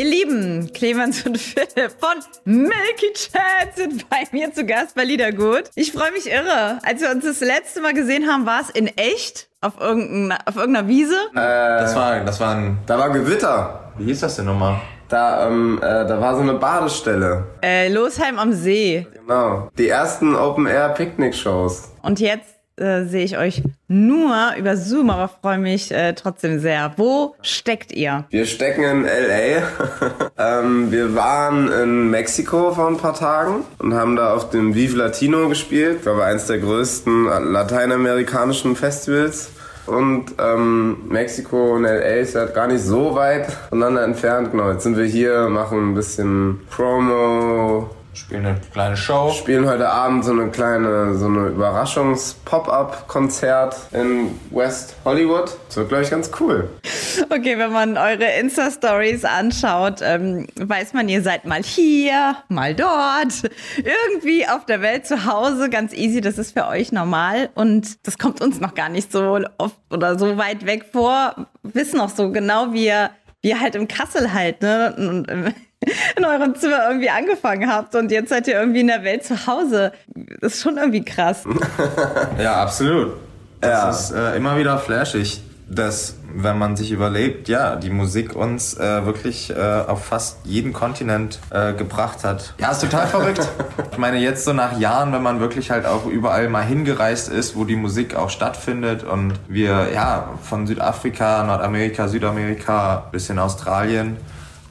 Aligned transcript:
Ihr 0.00 0.06
Lieben, 0.06 0.72
Clemens 0.72 1.26
und 1.26 1.36
Philipp 1.36 1.92
von 1.98 2.24
Milky 2.46 3.12
Chat 3.12 3.76
sind 3.76 4.08
bei 4.08 4.22
mir 4.32 4.50
zu 4.50 4.64
Gast 4.64 4.94
bei 4.94 5.04
Liedergut. 5.04 5.64
Ich 5.74 5.92
freue 5.92 6.10
mich 6.12 6.26
irre. 6.26 6.78
Als 6.82 7.02
wir 7.02 7.10
uns 7.10 7.26
das 7.26 7.40
letzte 7.40 7.82
Mal 7.82 7.92
gesehen 7.92 8.26
haben, 8.26 8.46
war 8.46 8.62
es 8.62 8.70
in 8.70 8.86
echt 8.96 9.50
auf, 9.60 9.78
irgendeiner, 9.78 10.38
auf 10.46 10.56
irgendeiner 10.56 10.88
Wiese. 10.88 11.16
Das 11.34 11.94
war, 11.94 12.20
das 12.24 12.40
war 12.40 12.54
ein, 12.54 12.78
Da 12.86 12.98
war 12.98 13.10
Gewitter. 13.10 13.92
wie 13.98 14.04
hieß 14.04 14.20
das 14.20 14.36
denn 14.36 14.46
nochmal? 14.46 14.80
Da, 15.10 15.46
ähm, 15.46 15.78
äh, 15.82 16.06
da 16.06 16.18
war 16.18 16.34
so 16.34 16.40
eine 16.40 16.54
Badestelle. 16.54 17.44
Äh, 17.62 17.88
Losheim 17.92 18.38
am 18.38 18.54
See. 18.54 19.06
Genau. 19.12 19.68
Die 19.76 19.88
ersten 19.90 20.34
Open-Air-Picknick-Shows. 20.34 21.90
Und 22.00 22.20
jetzt 22.20 22.59
äh, 22.80 23.04
sehe 23.04 23.24
ich 23.24 23.38
euch 23.38 23.62
nur 23.88 24.34
über 24.58 24.76
Zoom, 24.76 25.10
aber 25.10 25.28
freue 25.28 25.58
mich 25.58 25.92
äh, 25.92 26.14
trotzdem 26.14 26.60
sehr. 26.60 26.92
Wo 26.96 27.34
steckt 27.42 27.92
ihr? 27.92 28.24
Wir 28.30 28.46
stecken 28.46 28.82
in 28.82 29.04
L.A. 29.04 29.62
ähm, 30.60 30.90
wir 30.90 31.14
waren 31.14 31.70
in 31.70 32.10
Mexiko 32.10 32.72
vor 32.72 32.88
ein 32.88 32.96
paar 32.96 33.14
Tagen 33.14 33.64
und 33.78 33.94
haben 33.94 34.16
da 34.16 34.34
auf 34.34 34.50
dem 34.50 34.74
Vive 34.74 34.96
Latino 34.96 35.48
gespielt. 35.48 35.96
Ich 35.96 36.02
glaube, 36.02 36.24
eins 36.24 36.46
der 36.46 36.58
größten 36.58 37.24
lateinamerikanischen 37.52 38.76
Festivals. 38.76 39.50
Und 39.86 40.26
ähm, 40.38 41.08
Mexiko 41.08 41.74
und 41.74 41.84
L.A. 41.84 42.20
ist 42.20 42.36
halt 42.36 42.54
gar 42.54 42.68
nicht 42.68 42.82
so 42.82 43.14
weit 43.14 43.50
voneinander 43.70 44.04
entfernt. 44.04 44.52
Genau, 44.52 44.70
jetzt 44.70 44.84
sind 44.84 44.96
wir 44.96 45.04
hier, 45.04 45.48
machen 45.48 45.90
ein 45.90 45.94
bisschen 45.94 46.60
Promo, 46.70 47.90
Spielen 48.20 48.46
eine 48.46 48.60
kleine 48.72 48.96
Show. 48.96 49.32
spielen 49.32 49.66
heute 49.66 49.88
Abend 49.88 50.24
so 50.24 50.30
eine 50.32 50.48
kleine, 50.50 51.16
so 51.16 51.26
eine 51.26 51.48
Überraschungs-Pop-Up-Konzert 51.48 53.74
in 53.92 54.38
West 54.50 54.94
Hollywood. 55.04 55.56
Das 55.66 55.78
wird, 55.78 55.88
glaube 55.88 56.04
ich, 56.04 56.10
ganz 56.10 56.30
cool. 56.38 56.68
Okay, 57.30 57.58
wenn 57.58 57.72
man 57.72 57.96
eure 57.96 58.26
Insta-Stories 58.38 59.24
anschaut, 59.24 60.00
ähm, 60.02 60.46
weiß 60.54 60.92
man, 60.92 61.08
ihr 61.08 61.22
seid 61.22 61.46
mal 61.46 61.62
hier, 61.62 62.36
mal 62.48 62.74
dort, 62.74 63.50
irgendwie 63.78 64.46
auf 64.46 64.66
der 64.66 64.82
Welt 64.82 65.06
zu 65.06 65.24
Hause, 65.24 65.70
ganz 65.70 65.94
easy, 65.94 66.20
das 66.20 66.36
ist 66.36 66.52
für 66.52 66.66
euch 66.66 66.92
normal 66.92 67.48
und 67.54 68.06
das 68.06 68.18
kommt 68.18 68.42
uns 68.42 68.60
noch 68.60 68.74
gar 68.74 68.90
nicht 68.90 69.10
so 69.10 69.40
oft 69.58 69.78
oder 69.90 70.18
so 70.18 70.36
weit 70.36 70.66
weg 70.66 70.84
vor. 70.92 71.46
Wissen 71.62 71.98
auch 72.00 72.10
so 72.10 72.30
genau, 72.30 72.74
wie 72.74 72.84
ihr, 72.86 73.10
wie 73.40 73.48
ihr 73.48 73.60
halt 73.60 73.74
im 73.74 73.88
Kassel 73.88 74.34
halt, 74.34 74.60
ne? 74.62 74.94
Und, 74.96 75.28
ähm, 75.30 75.54
in 76.16 76.24
eurem 76.24 76.54
Zimmer 76.54 76.88
irgendwie 76.88 77.10
angefangen 77.10 77.70
habt 77.70 77.94
und 77.94 78.10
jetzt 78.10 78.28
seid 78.28 78.46
ihr 78.48 78.54
irgendwie 78.60 78.80
in 78.80 78.88
der 78.88 79.02
Welt 79.04 79.24
zu 79.24 79.46
Hause. 79.46 79.92
Das 80.40 80.54
ist 80.54 80.62
schon 80.62 80.76
irgendwie 80.76 81.04
krass. 81.04 81.44
Ja, 82.42 82.62
absolut. 82.62 83.12
Das 83.60 83.70
Ja. 83.70 83.90
ist 83.90 84.10
äh, 84.12 84.36
immer 84.36 84.56
wieder 84.58 84.78
flashig, 84.78 85.42
dass, 85.68 86.16
wenn 86.34 86.58
man 86.58 86.76
sich 86.76 86.90
überlegt, 86.90 87.48
ja, 87.48 87.76
die 87.76 87.90
Musik 87.90 88.34
uns 88.34 88.74
äh, 88.78 89.04
wirklich 89.06 89.50
äh, 89.50 89.54
auf 89.86 90.04
fast 90.04 90.38
jeden 90.44 90.72
Kontinent 90.72 91.38
äh, 91.50 91.72
gebracht 91.74 92.24
hat. 92.24 92.54
Ja, 92.58 92.72
ist 92.72 92.80
total 92.80 93.06
verrückt. 93.06 93.46
Ich 93.92 93.98
meine, 93.98 94.18
jetzt 94.18 94.44
so 94.44 94.52
nach 94.54 94.78
Jahren, 94.78 95.12
wenn 95.12 95.22
man 95.22 95.40
wirklich 95.40 95.70
halt 95.70 95.84
auch 95.84 96.06
überall 96.06 96.48
mal 96.48 96.62
hingereist 96.62 97.28
ist, 97.28 97.54
wo 97.56 97.64
die 97.64 97.76
Musik 97.76 98.14
auch 98.16 98.30
stattfindet 98.30 99.04
und 99.04 99.34
wir, 99.46 99.88
ja, 99.92 100.30
von 100.42 100.66
Südafrika, 100.66 101.42
Nordamerika, 101.44 102.08
Südamerika 102.08 103.08
bis 103.12 103.28
in 103.28 103.38
Australien 103.38 104.16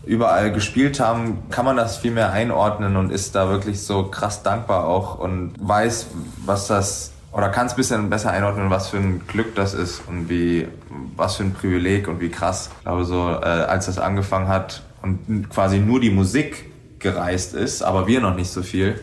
überall 0.09 0.52
gespielt 0.52 1.00
haben, 1.00 1.44
kann 1.52 1.66
man 1.66 1.78
das 1.78 1.97
viel 1.97 2.09
mehr 2.09 2.31
einordnen 2.31 2.96
und 2.96 3.12
ist 3.12 3.36
da 3.36 3.47
wirklich 3.50 3.84
so 3.84 4.06
krass 4.06 4.42
dankbar 4.42 4.88
auch 4.88 5.20
und 5.20 5.53
weiß, 5.59 6.08
was 6.46 6.66
das 6.66 7.12
oder 7.31 7.50
kann 7.50 7.68
es 7.68 7.74
ein 7.74 7.75
bisschen 7.75 8.09
besser 8.09 8.31
einordnen, 8.31 8.72
was 8.72 8.88
für 8.88 8.98
ein 8.98 9.22
Glück 9.28 9.53
das 9.53 9.75
ist 9.75 10.02
und 10.08 10.28
wie 10.28 10.68
was 11.16 11.36
für 11.36 11.44
ein 11.44 11.53
Privileg 11.53 12.08
und 12.08 12.22
wie 12.22 12.30
krass. 12.30 12.72
Ich 12.80 12.86
glaube 12.86 13.06
so, 13.06 13.30
äh, 13.30 13.46
als 13.46 13.86
das 13.86 14.00
angefangen 14.00 14.48
hat 14.48 14.81
und 15.03 15.48
quasi 15.52 15.78
nur 15.78 16.00
die 16.00 16.09
Musik 16.09 16.72
gereist 16.98 17.53
ist, 17.53 17.84
aber 17.84 18.08
wir 18.08 18.19
noch 18.19 18.36
nicht 18.36 18.50
so 18.50 18.64
viel, 18.64 19.00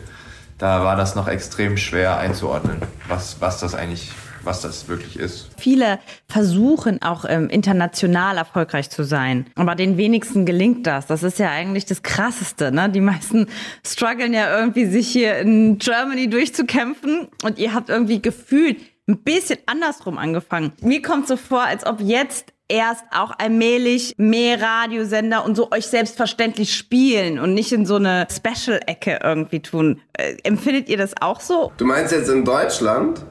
da 0.57 0.83
war 0.83 0.97
das 0.97 1.15
noch 1.15 1.29
extrem 1.29 1.77
schwer 1.77 2.17
einzuordnen, 2.17 2.81
was 3.07 3.37
was 3.39 3.61
das 3.61 3.75
eigentlich, 3.75 4.11
was 4.43 4.61
das 4.61 4.87
wirklich 4.87 5.17
ist. 5.17 5.49
Viele 5.57 5.99
versuchen 6.27 7.01
auch 7.01 7.25
ähm, 7.27 7.49
international 7.49 8.37
erfolgreich 8.37 8.89
zu 8.89 9.03
sein, 9.03 9.45
aber 9.55 9.75
den 9.75 9.97
wenigsten 9.97 10.45
gelingt 10.45 10.87
das. 10.87 11.07
Das 11.07 11.23
ist 11.23 11.39
ja 11.39 11.49
eigentlich 11.49 11.85
das 11.85 12.03
Krasseste. 12.03 12.71
Ne? 12.71 12.89
Die 12.89 13.01
meisten 13.01 13.47
strugglen 13.85 14.33
ja 14.33 14.57
irgendwie, 14.57 14.85
sich 14.85 15.07
hier 15.07 15.37
in 15.37 15.77
Germany 15.77 16.29
durchzukämpfen 16.29 17.27
und 17.43 17.59
ihr 17.59 17.73
habt 17.73 17.89
irgendwie 17.89 18.21
gefühlt 18.21 18.77
ein 19.07 19.19
bisschen 19.19 19.59
andersrum 19.65 20.17
angefangen. 20.17 20.73
Mir 20.81 21.01
kommt 21.01 21.27
so 21.27 21.37
vor, 21.37 21.63
als 21.63 21.85
ob 21.85 22.01
jetzt 22.01 22.53
erst 22.69 23.03
auch 23.11 23.31
allmählich 23.37 24.13
mehr 24.17 24.61
Radiosender 24.61 25.45
und 25.45 25.55
so 25.55 25.71
euch 25.71 25.87
selbstverständlich 25.87 26.75
spielen 26.75 27.39
und 27.39 27.53
nicht 27.53 27.71
in 27.71 27.85
so 27.85 27.95
eine 27.95 28.27
Special-Ecke 28.29 29.19
irgendwie 29.23 29.61
tun. 29.61 30.01
Äh, 30.13 30.35
empfindet 30.43 30.89
ihr 30.89 30.97
das 30.97 31.13
auch 31.21 31.39
so? 31.39 31.71
Du 31.77 31.85
meinst 31.85 32.11
jetzt 32.11 32.29
in 32.29 32.43
Deutschland? 32.43 33.21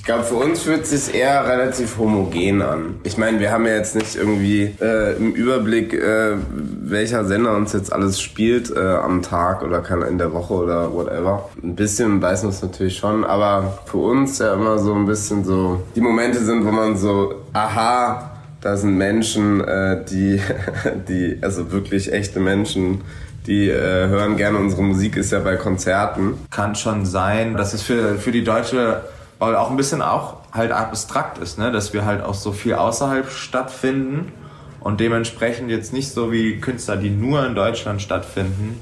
Ich 0.00 0.06
glaube, 0.06 0.24
für 0.24 0.36
uns 0.36 0.62
fühlt 0.62 0.84
es 0.84 0.90
sich 0.90 1.14
eher 1.14 1.46
relativ 1.46 1.98
homogen 1.98 2.62
an. 2.62 3.00
Ich 3.04 3.18
meine, 3.18 3.38
wir 3.38 3.52
haben 3.52 3.66
ja 3.66 3.74
jetzt 3.74 3.94
nicht 3.94 4.16
irgendwie 4.16 4.74
äh, 4.80 5.14
im 5.16 5.32
Überblick, 5.32 5.92
äh, 5.92 6.36
welcher 6.54 7.26
Sender 7.26 7.54
uns 7.54 7.74
jetzt 7.74 7.92
alles 7.92 8.18
spielt 8.18 8.74
äh, 8.74 8.78
am 8.78 9.20
Tag 9.20 9.62
oder 9.62 9.80
kann 9.80 10.00
in 10.00 10.16
der 10.16 10.32
Woche 10.32 10.54
oder 10.54 10.92
whatever. 10.94 11.50
Ein 11.62 11.76
bisschen 11.76 12.22
weiß 12.22 12.44
man 12.44 12.50
es 12.52 12.62
natürlich 12.62 12.96
schon, 12.96 13.24
aber 13.24 13.78
für 13.84 13.98
uns 13.98 14.38
ja 14.38 14.54
immer 14.54 14.78
so 14.78 14.94
ein 14.94 15.04
bisschen 15.04 15.44
so, 15.44 15.82
die 15.94 16.00
Momente 16.00 16.38
sind, 16.38 16.64
wo 16.64 16.70
man 16.70 16.96
so, 16.96 17.34
aha, 17.52 18.29
da 18.60 18.76
sind 18.76 18.96
Menschen, 18.96 19.62
äh, 19.62 20.04
die, 20.04 20.40
die, 21.08 21.38
also 21.42 21.72
wirklich 21.72 22.12
echte 22.12 22.40
Menschen, 22.40 23.02
die 23.46 23.68
äh, 23.68 24.08
hören 24.08 24.36
gerne 24.36 24.58
unsere 24.58 24.82
Musik, 24.82 25.16
ist 25.16 25.32
ja 25.32 25.40
bei 25.40 25.56
Konzerten. 25.56 26.34
kann 26.50 26.74
schon 26.74 27.06
sein, 27.06 27.56
dass 27.56 27.74
es 27.74 27.82
für, 27.82 28.16
für 28.16 28.32
die 28.32 28.44
Deutsche 28.44 29.02
weil 29.40 29.56
auch 29.56 29.70
ein 29.70 29.76
bisschen 29.76 30.02
auch 30.02 30.36
halt 30.52 30.70
abstrakt 30.70 31.38
ist, 31.38 31.58
ne? 31.58 31.72
dass 31.72 31.92
wir 31.92 32.04
halt 32.04 32.22
auch 32.22 32.34
so 32.34 32.52
viel 32.52 32.74
außerhalb 32.74 33.30
stattfinden 33.30 34.32
und 34.80 35.00
dementsprechend 35.00 35.70
jetzt 35.70 35.92
nicht 35.92 36.12
so 36.12 36.30
wie 36.30 36.60
Künstler, 36.60 36.96
die 36.96 37.10
nur 37.10 37.44
in 37.46 37.54
Deutschland 37.54 38.02
stattfinden, 38.02 38.78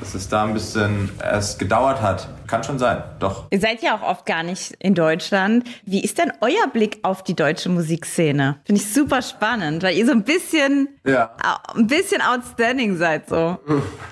dass 0.00 0.14
es 0.14 0.28
da 0.28 0.44
ein 0.44 0.54
bisschen 0.54 1.10
erst 1.22 1.58
gedauert 1.58 2.00
hat. 2.00 2.28
Kann 2.50 2.64
schon 2.64 2.80
sein, 2.80 3.00
doch. 3.20 3.44
Ihr 3.50 3.60
seid 3.60 3.80
ja 3.80 3.96
auch 3.96 4.02
oft 4.02 4.26
gar 4.26 4.42
nicht 4.42 4.72
in 4.80 4.96
Deutschland. 4.96 5.64
Wie 5.86 6.02
ist 6.02 6.18
denn 6.18 6.32
euer 6.40 6.66
Blick 6.72 6.98
auf 7.02 7.22
die 7.22 7.34
deutsche 7.36 7.68
Musikszene? 7.68 8.56
Finde 8.64 8.80
ich 8.82 8.92
super 8.92 9.22
spannend, 9.22 9.84
weil 9.84 9.96
ihr 9.96 10.04
so 10.04 10.10
ein 10.10 10.24
bisschen, 10.24 10.88
Ja. 11.06 11.30
ein 11.76 11.86
bisschen 11.86 12.20
outstanding 12.20 12.96
seid 12.96 13.28
so. 13.28 13.56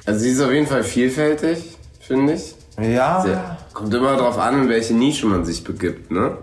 Also 0.07 0.21
sie 0.21 0.31
ist 0.31 0.41
auf 0.41 0.53
jeden 0.53 0.69
Fall 0.69 0.85
vielfältig, 0.85 1.77
finde 1.99 2.35
ich. 2.35 2.55
Ja, 2.81 3.23
Sehr. 3.23 3.57
Kommt 3.75 3.93
immer 3.93 4.17
darauf 4.17 4.39
an, 4.39 4.63
in 4.63 4.69
welche 4.69 4.95
Nische 4.95 5.27
man 5.27 5.45
sich 5.45 5.65
begibt, 5.65 6.13
ne? 6.13 6.39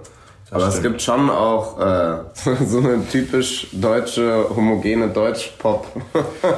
Aber 0.52 0.68
es 0.68 0.76
stimmt. 0.76 0.84
gibt 0.84 1.02
schon 1.02 1.30
auch 1.30 1.80
äh, 1.80 2.18
so 2.66 2.78
eine 2.78 3.06
typisch 3.08 3.68
deutsche, 3.72 4.46
homogene 4.56 5.08
Deutsch-Pop. 5.10 5.88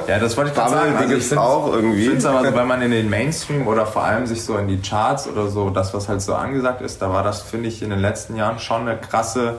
ja, 0.06 0.18
das 0.18 0.36
wollte 0.36 0.50
ich 0.50 0.56
gerade 0.56 0.70
sagen. 0.70 0.92
die 0.92 0.96
Also 0.98 1.14
gibt's 1.14 1.36
auch 1.36 1.72
irgendwie. 1.72 2.00
Ich 2.00 2.04
finde 2.04 2.18
es 2.18 2.26
aber 2.26 2.50
so, 2.50 2.54
wenn 2.54 2.66
man 2.66 2.82
in 2.82 2.90
den 2.90 3.08
Mainstream 3.08 3.66
oder 3.66 3.86
vor 3.86 4.04
allem 4.04 4.26
sich 4.26 4.42
so 4.42 4.56
in 4.58 4.68
die 4.68 4.80
Charts 4.80 5.26
oder 5.26 5.48
so, 5.48 5.70
das, 5.70 5.94
was 5.94 6.08
halt 6.08 6.20
so 6.20 6.34
angesagt 6.34 6.82
ist, 6.82 7.00
da 7.00 7.10
war 7.10 7.22
das, 7.22 7.40
finde 7.42 7.68
ich, 7.68 7.82
in 7.82 7.90
den 7.90 8.00
letzten 8.00 8.36
Jahren 8.36 8.58
schon 8.58 8.82
eine 8.82 8.98
krasse, 8.98 9.54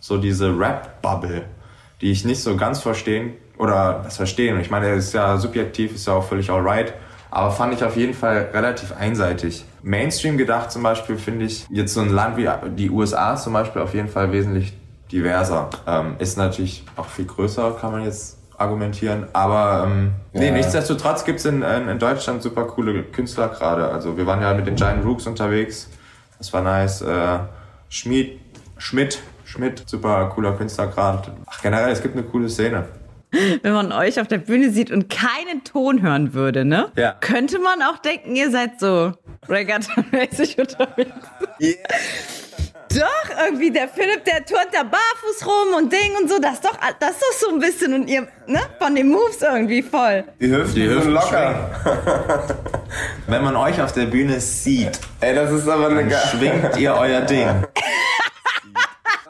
so 0.00 0.18
diese 0.18 0.58
Rap-Bubble, 0.58 1.44
die 2.00 2.10
ich 2.10 2.24
nicht 2.24 2.42
so 2.42 2.56
ganz 2.56 2.80
verstehen, 2.80 3.34
oder 3.58 4.02
das 4.04 4.16
verstehen, 4.16 4.60
ich 4.60 4.70
meine, 4.70 4.94
das 4.94 5.06
ist 5.06 5.14
ja 5.14 5.36
subjektiv, 5.36 5.94
ist 5.94 6.06
ja 6.06 6.14
auch 6.14 6.24
völlig 6.24 6.50
alright, 6.50 6.94
aber 7.30 7.50
fand 7.50 7.74
ich 7.74 7.84
auf 7.84 7.96
jeden 7.96 8.14
Fall 8.14 8.50
relativ 8.52 8.92
einseitig. 8.92 9.64
Mainstream 9.82 10.38
gedacht 10.38 10.70
zum 10.72 10.82
Beispiel 10.82 11.16
finde 11.16 11.44
ich 11.44 11.66
jetzt 11.70 11.94
so 11.94 12.00
ein 12.00 12.10
Land 12.10 12.36
wie 12.36 12.48
die 12.76 12.90
USA 12.90 13.36
zum 13.36 13.52
Beispiel 13.52 13.82
auf 13.82 13.94
jeden 13.94 14.08
Fall 14.08 14.32
wesentlich 14.32 14.72
diverser. 15.12 15.70
Ähm, 15.86 16.16
ist 16.18 16.36
natürlich 16.36 16.84
auch 16.96 17.06
viel 17.06 17.24
größer, 17.26 17.76
kann 17.80 17.92
man 17.92 18.04
jetzt 18.04 18.36
argumentieren. 18.58 19.26
Aber 19.32 19.84
ähm, 19.86 20.12
nee, 20.32 20.46
Ja. 20.46 20.52
nichtsdestotrotz 20.52 21.24
gibt's 21.24 21.44
in, 21.44 21.62
in, 21.62 21.88
in 21.88 21.98
Deutschland 21.98 22.42
super 22.42 22.64
coole 22.64 23.04
Künstler 23.04 23.48
gerade. 23.48 23.88
Also 23.88 24.16
wir 24.16 24.26
waren 24.26 24.42
ja 24.42 24.52
mit 24.54 24.66
den 24.66 24.74
Giant 24.74 25.04
Rooks 25.04 25.26
unterwegs. 25.26 25.88
Das 26.38 26.52
war 26.52 26.62
nice. 26.62 27.02
Äh, 27.02 27.38
Schmied, 27.88 28.40
Schmidt, 28.76 29.20
Schmidt, 29.44 29.84
super 29.86 30.26
cooler 30.34 30.52
Künstler 30.52 30.88
gerade. 30.88 31.32
Ach, 31.46 31.62
generell, 31.62 31.90
es 31.90 32.02
gibt 32.02 32.14
eine 32.16 32.24
coole 32.24 32.48
Szene. 32.50 32.84
Wenn 33.62 33.72
man 33.72 33.92
euch 33.92 34.20
auf 34.20 34.28
der 34.28 34.38
Bühne 34.38 34.70
sieht 34.70 34.90
und 34.90 35.08
keinen 35.08 35.64
Ton 35.64 36.02
hören 36.02 36.34
würde, 36.34 36.64
ne? 36.64 36.90
Ja. 36.96 37.12
Könnte 37.20 37.58
man 37.58 37.82
auch 37.82 37.98
denken, 37.98 38.34
ihr 38.36 38.50
seid 38.50 38.80
so 38.80 39.12
Regatta-mäßig 39.48 40.58
unterwegs. 40.58 41.12
Doch, 42.90 43.44
irgendwie 43.46 43.70
der 43.70 43.86
Philipp, 43.86 44.24
der 44.24 44.44
turnt 44.46 44.68
da 44.72 44.82
barfuß 44.82 45.46
rum 45.46 45.74
und 45.76 45.92
Ding 45.92 46.16
und 46.20 46.30
so. 46.30 46.38
Das 46.40 46.54
ist 46.54 46.64
doch, 46.64 46.76
das 46.98 47.10
ist 47.10 47.20
doch 47.22 47.48
so 47.48 47.54
ein 47.54 47.60
bisschen 47.60 47.92
und 47.92 48.08
ihr, 48.08 48.26
ne, 48.46 48.60
von 48.78 48.94
den 48.94 49.08
Moves 49.08 49.42
irgendwie 49.42 49.82
voll. 49.82 50.24
Die 50.40 50.50
Hüften, 50.50 50.74
Die 50.74 50.88
sind 50.88 50.96
Hüften 50.96 51.12
locker. 51.12 51.70
Wenn 53.26 53.44
man 53.44 53.56
euch 53.56 53.80
auf 53.82 53.92
der 53.92 54.06
Bühne 54.06 54.40
sieht, 54.40 54.98
Ey, 55.20 55.34
das 55.34 55.50
ist 55.50 55.68
aber 55.68 55.88
eine 55.88 56.10
schwingt 56.10 56.76
ihr 56.78 56.94
euer 56.94 57.20
Ding. 57.20 57.48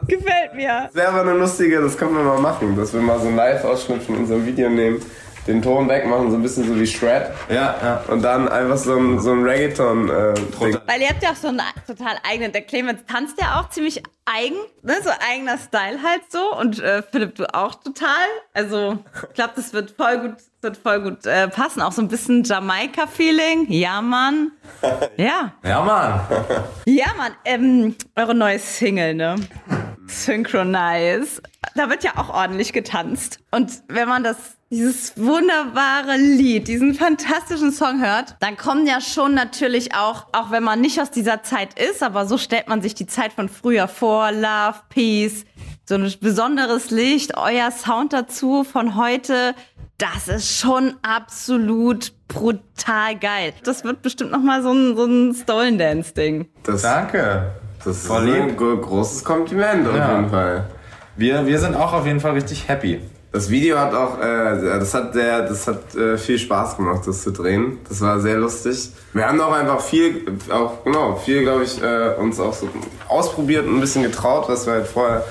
Gefällt 0.09 0.55
mir. 0.55 0.85
Das 0.87 0.95
wäre 0.95 1.09
aber 1.09 1.21
eine 1.21 1.35
lustige, 1.35 1.81
das 1.81 1.97
können 1.97 2.15
wir 2.17 2.23
mal 2.23 2.41
machen, 2.41 2.77
dass 2.77 2.93
wir 2.95 3.01
mal 3.01 3.19
so 3.21 3.29
einen 3.29 3.37
Live-Ausschnitt 3.37 4.03
von 4.03 4.17
unserem 4.17 4.47
Video 4.47 4.71
nehmen, 4.71 5.01
den 5.47 5.63
Ton 5.63 5.89
wegmachen, 5.89 6.31
so 6.31 6.37
ein 6.37 6.43
bisschen 6.43 6.65
so 6.67 6.79
wie 6.79 6.87
Shred. 6.87 7.27
Ja, 7.49 7.75
ja. 7.83 8.05
Und 8.09 8.23
dann 8.23 8.49
einfach 8.49 8.77
so 8.77 8.97
ein, 8.97 9.19
so 9.19 9.33
ein 9.33 9.43
Reggaeton. 9.43 10.09
Äh, 10.09 10.35
Ding. 10.61 10.79
Weil 10.87 11.01
ihr 11.03 11.09
habt 11.09 11.23
ja 11.23 11.31
auch 11.31 11.37
so 11.37 11.49
einen 11.49 11.61
total 11.87 12.17
eigenen, 12.29 12.53
der 12.53 12.63
Clemens 12.63 13.01
tanzt 13.07 13.41
ja 13.41 13.61
auch 13.61 13.69
ziemlich 13.71 14.03
eigen, 14.27 14.57
ne, 14.83 14.95
so 15.03 15.11
eigener 15.31 15.57
Style 15.57 16.03
halt 16.03 16.23
so 16.31 16.55
und 16.59 16.81
äh, 16.81 17.03
Philipp, 17.03 17.35
du 17.37 17.55
auch 17.55 17.75
total. 17.77 18.27
Also, 18.53 18.99
ich 19.29 19.35
glaube, 19.35 19.53
das 19.57 19.73
wird 19.73 19.91
voll 19.93 20.19
gut, 20.19 20.37
wird 20.61 20.77
voll 20.77 21.01
gut 21.01 21.25
äh, 21.27 21.49
passen. 21.49 21.81
Auch 21.81 21.93
so 21.93 22.03
ein 22.03 22.09
bisschen 22.09 22.45
Jamaika-Feeling. 22.45 23.67
Ja, 23.71 24.01
Mann. 24.01 24.53
Ja. 25.17 25.53
Ja, 25.65 25.83
Mann. 25.83 26.21
Ja, 26.85 27.07
Mann, 27.17 27.33
ähm, 27.45 27.97
eure 28.15 28.35
neue 28.35 28.59
Single, 28.59 29.15
ne? 29.15 29.35
Synchronize. 30.09 31.43
Da 31.75 31.89
wird 31.91 32.05
ja 32.05 32.13
auch 32.17 32.31
ordentlich 32.31 32.73
getanzt. 32.73 33.41
Und 33.51 33.83
wenn 33.89 34.09
man 34.09 34.25
das, 34.25 34.37
dieses 34.71 35.17
wunderbare 35.17 36.17
Lied, 36.17 36.69
diesen 36.69 36.95
fantastischen 36.95 37.73
Song 37.73 38.03
hört, 38.03 38.37
dann 38.41 38.57
kommen 38.57 38.87
ja 38.87 39.01
schon 39.01 39.35
natürlich 39.35 39.95
auch, 39.95 40.27
auch 40.33 40.51
wenn 40.51 40.63
man 40.63 40.81
nicht 40.81 41.01
aus 41.01 41.11
dieser 41.11 41.43
Zeit 41.43 41.79
ist, 41.79 42.03
aber 42.03 42.27
so 42.27 42.39
stellt 42.39 42.69
man 42.69 42.83
sich 42.83 42.95
die 42.95 43.07
Zeit 43.07 43.33
von 43.33 43.49
früher 43.49 43.89
vor, 43.89 44.33
Love, 44.33 44.81
Peace, 44.89 45.45
so 45.85 45.95
ein 45.95 46.13
besonderes 46.21 46.91
Licht, 46.91 47.37
euer 47.37 47.71
Sound 47.71 48.13
dazu 48.13 48.65
von 48.65 48.97
heute. 48.97 49.55
Das 49.97 50.29
ist 50.29 50.59
schon 50.59 50.95
absolut 51.03 52.13
brutal 52.29 53.19
geil. 53.19 53.53
Das 53.65 53.85
wird 53.85 54.03
bestimmt 54.03 54.31
noch 54.31 54.43
mal 54.43 54.63
so 54.63 54.73
ein, 54.73 54.97
so 54.97 55.07
ein 55.07 55.35
Stolen 55.35 55.79
Dance 55.79 56.15
Ding. 56.15 56.49
Das, 56.63 56.83
Danke. 56.83 57.53
Das 57.85 58.05
ist 58.05 58.11
ein 58.11 58.57
großes 58.57 59.25
Kompliment 59.25 59.89
auf 59.89 59.97
Ja. 59.97 60.17
jeden 60.17 60.31
Fall. 60.31 60.65
Wir, 61.17 61.47
wir 61.47 61.59
sind 61.59 61.75
auch 61.75 61.93
auf 61.93 62.07
jeden 62.07 62.21
Fall 62.21 62.33
richtig 62.33 62.69
happy. 62.69 63.01
Das 63.31 63.51
Video 63.51 63.79
hat 63.79 63.93
auch, 63.93 64.19
äh, 64.21 64.79
das 64.79 64.95
hat 64.95 65.13
sehr, 65.13 65.43
das 65.43 65.67
hat 65.67 65.95
äh, 65.95 66.17
viel 66.17 66.39
Spaß 66.39 66.77
gemacht, 66.77 67.03
das 67.07 67.23
zu 67.23 67.31
drehen. 67.31 67.79
Das 67.89 68.01
war 68.01 68.21
sehr 68.21 68.39
lustig. 68.39 68.91
Wir 69.13 69.29
haben 69.29 69.39
auch 69.41 69.53
einfach 69.53 69.81
viel, 69.81 70.23
auch 70.51 70.83
genau, 70.85 71.17
viel, 71.17 71.43
glaube 71.43 71.65
ich, 71.65 71.83
äh, 71.83 72.15
uns 72.19 72.41
auch 72.41 72.55
so 72.55 72.69
ausprobiert 73.09 73.67
und 73.67 73.75
ein 73.77 73.81
bisschen 73.81 74.03
getraut, 74.03 74.49
was 74.49 74.67
wir 74.67 74.75
halt 74.75 74.87
vorher. 74.87 75.25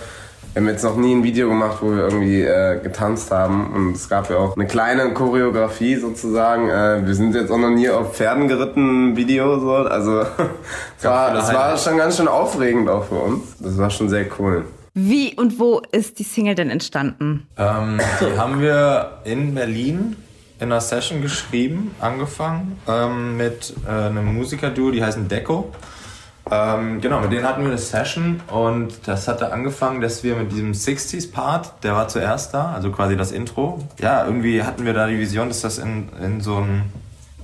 Wir 0.57 0.61
haben 0.61 0.69
jetzt 0.69 0.83
noch 0.83 0.97
nie 0.97 1.13
ein 1.13 1.23
Video 1.23 1.49
gemacht, 1.49 1.77
wo 1.81 1.91
wir 1.91 2.05
irgendwie 2.05 2.41
äh, 2.41 2.79
getanzt 2.81 3.29
haben. 3.29 3.71
Und 3.75 3.95
es 3.95 4.09
gab 4.09 4.27
ja 4.31 4.37
auch 4.37 4.55
eine 4.55 4.65
kleine 4.65 5.13
Choreografie 5.13 5.97
sozusagen. 5.97 6.67
Äh, 6.67 7.05
wir 7.05 7.13
sind 7.13 7.35
jetzt 7.35 7.51
auch 7.51 7.59
noch 7.59 7.69
nie 7.69 7.87
auf 7.89 8.15
Pferden 8.15 8.47
geritten, 8.47 9.15
Video 9.15 9.59
so. 9.59 9.75
Also 9.75 10.21
es 10.97 11.03
war, 11.03 11.35
es 11.35 11.53
war 11.53 11.77
schon 11.77 11.97
ganz 11.97 12.17
schön 12.17 12.27
aufregend 12.27 12.89
auch 12.89 13.03
für 13.03 13.19
uns. 13.19 13.55
Das 13.59 13.77
war 13.77 13.91
schon 13.91 14.09
sehr 14.09 14.25
cool. 14.39 14.65
Wie 14.95 15.35
und 15.35 15.59
wo 15.59 15.79
ist 15.91 16.17
die 16.17 16.23
Single 16.23 16.55
denn 16.55 16.71
entstanden? 16.71 17.45
Ähm, 17.55 17.99
die 18.19 18.35
haben 18.35 18.59
wir 18.59 19.19
in 19.25 19.53
Berlin 19.53 20.15
in 20.57 20.71
einer 20.71 20.81
Session 20.81 21.21
geschrieben, 21.21 21.91
angefangen 21.99 22.79
ähm, 22.87 23.37
mit 23.37 23.75
äh, 23.87 23.91
einem 23.91 24.33
Musikerduo, 24.33 24.89
die 24.89 25.03
heißen 25.03 25.27
Deco. 25.27 25.71
Ähm, 26.51 27.01
genau, 27.01 27.19
mit 27.19 27.31
denen 27.31 27.45
hatten 27.45 27.61
wir 27.61 27.69
eine 27.69 27.77
Session 27.77 28.41
und 28.51 29.07
das 29.07 29.27
hatte 29.27 29.51
angefangen, 29.51 30.01
dass 30.01 30.23
wir 30.23 30.35
mit 30.35 30.51
diesem 30.51 30.71
60s-Part, 30.71 31.83
der 31.83 31.93
war 31.93 32.07
zuerst 32.07 32.53
da, 32.53 32.71
also 32.71 32.91
quasi 32.91 33.17
das 33.17 33.31
Intro. 33.31 33.83
Ja, 33.99 34.25
irgendwie 34.25 34.63
hatten 34.63 34.85
wir 34.85 34.93
da 34.93 35.07
die 35.07 35.19
Vision, 35.19 35.49
dass 35.49 35.61
das 35.61 35.77
in, 35.77 36.09
in 36.23 36.41
so 36.41 36.57
einen, 36.57 36.91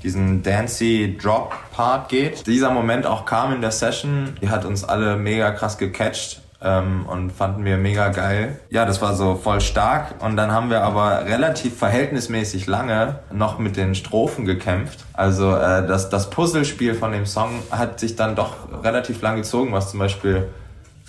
diesen 0.04 0.44
dancey 0.44 1.18
Drop-Part 1.22 2.10
geht. 2.10 2.48
Dieser 2.48 2.72
Moment 2.72 3.06
auch 3.06 3.26
kam 3.26 3.54
in 3.54 3.62
der 3.62 3.72
Session, 3.72 4.36
die 4.42 4.50
hat 4.50 4.66
uns 4.66 4.84
alle 4.84 5.16
mega 5.16 5.52
krass 5.52 5.78
gecatcht 5.78 6.43
ähm, 6.64 7.06
und 7.06 7.32
fanden 7.32 7.66
wir 7.66 7.78
mega 7.78 8.10
geil. 8.10 8.60
Ja, 8.70 8.86
das 8.86 9.02
war 9.02 9.16
so 9.16 9.36
voll 9.36 9.62
stark 9.62 10.16
und 10.24 10.38
dann 10.38 10.52
haben 10.52 10.70
wir 10.70 10.84
aber 10.84 11.26
relativ 11.26 11.78
verhältnismäßig 11.78 12.68
lange 12.68 13.20
noch 13.32 13.60
mit 13.60 13.78
den 13.78 13.96
Strophen 13.96 14.46
gekämpft. 14.46 15.06
Also 15.14 15.56
äh, 15.56 15.86
das, 15.86 16.10
das 16.10 16.30
Puzzlespiel 16.30 16.94
von 16.96 17.12
dem 17.12 17.26
Song 17.26 17.52
hat 17.72 18.00
sich 18.00 18.16
dann 18.16 18.36
doch 18.36 18.56
relativ 18.84 19.22
lang 19.22 19.38
gezogen, 19.38 19.74
was 19.74 19.92
zum 19.92 20.00
Beispiel 20.00 20.48